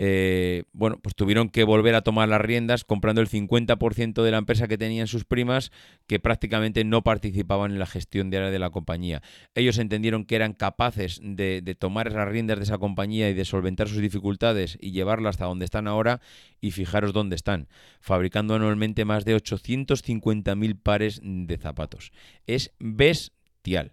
eh, 0.00 0.62
bueno, 0.72 0.98
pues 1.02 1.16
tuvieron 1.16 1.48
que 1.48 1.64
volver 1.64 1.96
a 1.96 2.02
tomar 2.02 2.28
las 2.28 2.40
riendas 2.40 2.84
comprando 2.84 3.20
el 3.20 3.28
50% 3.28 4.22
de 4.22 4.30
la 4.30 4.38
empresa 4.38 4.68
que 4.68 4.78
tenían 4.78 5.08
sus 5.08 5.24
primas, 5.24 5.72
que 6.06 6.20
prácticamente 6.20 6.84
no 6.84 7.02
participaban 7.02 7.72
en 7.72 7.80
la 7.80 7.86
gestión 7.86 8.30
diaria 8.30 8.50
de 8.50 8.58
la 8.60 8.70
compañía. 8.70 9.22
Ellos 9.56 9.76
entendieron 9.78 10.24
que 10.24 10.36
eran 10.36 10.52
capaces 10.52 11.20
de, 11.22 11.60
de 11.62 11.74
tomar 11.74 12.12
las 12.12 12.28
riendas 12.28 12.58
de 12.58 12.64
esa 12.64 12.78
compañía 12.78 13.28
y 13.28 13.34
de 13.34 13.44
solventar 13.44 13.88
sus 13.88 13.98
dificultades 13.98 14.78
y 14.80 14.92
llevarla 14.92 15.30
hasta 15.30 15.46
donde 15.46 15.64
están 15.64 15.88
ahora 15.88 16.20
y 16.60 16.70
fijaros 16.70 17.12
dónde 17.12 17.34
están, 17.34 17.68
fabricando 18.00 18.54
anualmente 18.54 19.04
más 19.04 19.24
de 19.24 19.36
850.000 19.36 20.80
pares 20.80 21.20
de 21.22 21.58
zapatos. 21.58 22.12
Es 22.46 22.72
bestial. 22.78 23.92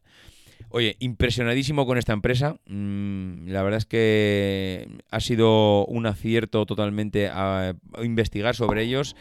Oye, 0.70 0.98
impresionadísimo 1.00 1.86
con 1.86 1.98
esta 1.98 2.13
empresa. 2.13 2.58
Mm, 2.68 3.48
la 3.50 3.63
verdad 3.63 3.78
es 3.78 3.86
que 3.86 4.88
ha 5.10 5.20
sido 5.20 5.86
un 5.86 6.06
acierto 6.06 6.65
totalmente 6.65 7.30
a 7.30 7.76
investigar 8.02 8.56
sobre 8.56 8.84
ellos. 8.84 9.15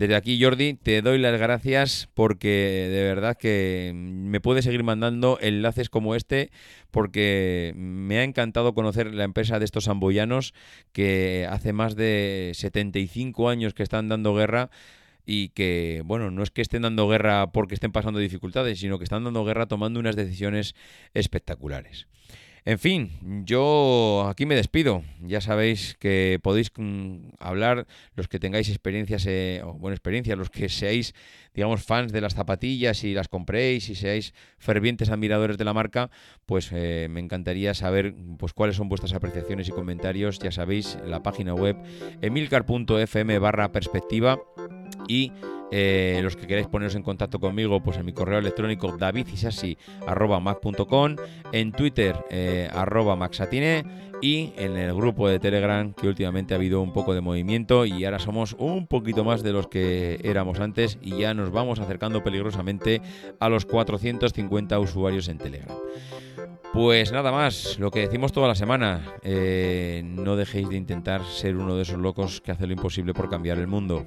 Desde 0.00 0.14
aquí, 0.14 0.42
Jordi, 0.42 0.74
te 0.74 1.02
doy 1.02 1.18
las 1.18 1.38
gracias 1.38 2.08
porque 2.14 2.88
de 2.90 3.02
verdad 3.02 3.36
que 3.36 3.92
me 3.94 4.40
puedes 4.40 4.64
seguir 4.64 4.82
mandando 4.82 5.38
enlaces 5.42 5.90
como 5.90 6.14
este 6.14 6.50
porque 6.90 7.74
me 7.76 8.18
ha 8.18 8.22
encantado 8.22 8.72
conocer 8.72 9.12
la 9.12 9.24
empresa 9.24 9.58
de 9.58 9.66
estos 9.66 9.88
amboyanos 9.88 10.54
que 10.92 11.46
hace 11.50 11.74
más 11.74 11.96
de 11.96 12.52
75 12.54 13.50
años 13.50 13.74
que 13.74 13.82
están 13.82 14.08
dando 14.08 14.34
guerra 14.34 14.70
y 15.32 15.50
que, 15.50 16.02
bueno, 16.04 16.32
no 16.32 16.42
es 16.42 16.50
que 16.50 16.60
estén 16.60 16.82
dando 16.82 17.06
guerra 17.06 17.52
porque 17.52 17.74
estén 17.74 17.92
pasando 17.92 18.18
dificultades, 18.18 18.80
sino 18.80 18.98
que 18.98 19.04
están 19.04 19.22
dando 19.22 19.44
guerra 19.44 19.66
tomando 19.66 20.00
unas 20.00 20.16
decisiones 20.16 20.74
espectaculares. 21.14 22.08
En 22.64 22.80
fin, 22.80 23.44
yo 23.46 24.26
aquí 24.28 24.44
me 24.44 24.56
despido. 24.56 25.04
Ya 25.22 25.40
sabéis 25.40 25.96
que 26.00 26.40
podéis 26.42 26.72
mm, 26.76 27.30
hablar 27.38 27.86
los 28.16 28.26
que 28.26 28.40
tengáis 28.40 28.68
experiencias, 28.68 29.24
eh, 29.26 29.62
o 29.64 29.74
buena 29.74 29.94
experiencia, 29.94 30.34
los 30.34 30.50
que 30.50 30.68
seáis, 30.68 31.14
digamos, 31.54 31.84
fans 31.84 32.10
de 32.10 32.20
las 32.20 32.34
zapatillas 32.34 33.04
y 33.04 33.14
las 33.14 33.28
compréis 33.28 33.88
y 33.88 33.94
seáis 33.94 34.34
fervientes 34.58 35.10
admiradores 35.10 35.58
de 35.58 35.64
la 35.64 35.72
marca, 35.72 36.10
pues 36.44 36.70
eh, 36.72 37.06
me 37.08 37.20
encantaría 37.20 37.72
saber 37.72 38.14
pues 38.36 38.52
cuáles 38.52 38.74
son 38.74 38.88
vuestras 38.88 39.14
apreciaciones 39.14 39.68
y 39.68 39.70
comentarios. 39.70 40.40
Ya 40.40 40.50
sabéis, 40.50 40.98
la 41.06 41.22
página 41.22 41.54
web 41.54 41.76
emilcar.fm 42.20 43.38
barra 43.38 43.70
perspectiva 43.70 44.40
y 45.08 45.32
Eh, 45.70 46.20
los 46.22 46.36
que 46.36 46.46
queréis 46.46 46.66
poneros 46.66 46.94
en 46.96 47.02
contacto 47.02 47.38
conmigo, 47.38 47.82
pues 47.82 47.96
en 47.96 48.04
mi 48.04 48.12
correo 48.12 48.40
electrónico 48.40 48.94
davidisasi.mac.com, 48.98 51.16
en 51.52 51.72
Twitter 51.72 52.14
eh, 52.30 52.68
arroba 52.72 53.16
maxatine 53.16 53.84
y 54.20 54.52
en 54.56 54.76
el 54.76 54.92
grupo 54.94 55.28
de 55.28 55.38
Telegram 55.38 55.94
que 55.94 56.08
últimamente 56.08 56.54
ha 56.54 56.56
habido 56.56 56.82
un 56.82 56.92
poco 56.92 57.14
de 57.14 57.20
movimiento 57.20 57.86
y 57.86 58.04
ahora 58.04 58.18
somos 58.18 58.56
un 58.58 58.88
poquito 58.88 59.24
más 59.24 59.42
de 59.42 59.52
los 59.52 59.68
que 59.68 60.20
éramos 60.24 60.60
antes 60.60 60.98
y 61.00 61.16
ya 61.18 61.32
nos 61.34 61.52
vamos 61.52 61.78
acercando 61.78 62.22
peligrosamente 62.22 63.00
a 63.38 63.48
los 63.48 63.64
450 63.64 64.78
usuarios 64.78 65.28
en 65.28 65.38
Telegram. 65.38 65.74
Pues 66.72 67.10
nada 67.12 67.32
más, 67.32 67.78
lo 67.78 67.90
que 67.90 68.00
decimos 68.00 68.32
toda 68.32 68.48
la 68.48 68.54
semana, 68.54 69.02
eh, 69.22 70.02
no 70.04 70.36
dejéis 70.36 70.68
de 70.68 70.76
intentar 70.76 71.24
ser 71.24 71.56
uno 71.56 71.76
de 71.76 71.82
esos 71.82 71.98
locos 71.98 72.40
que 72.40 72.52
hace 72.52 72.66
lo 72.66 72.72
imposible 72.72 73.14
por 73.14 73.28
cambiar 73.28 73.58
el 73.58 73.66
mundo. 73.66 74.06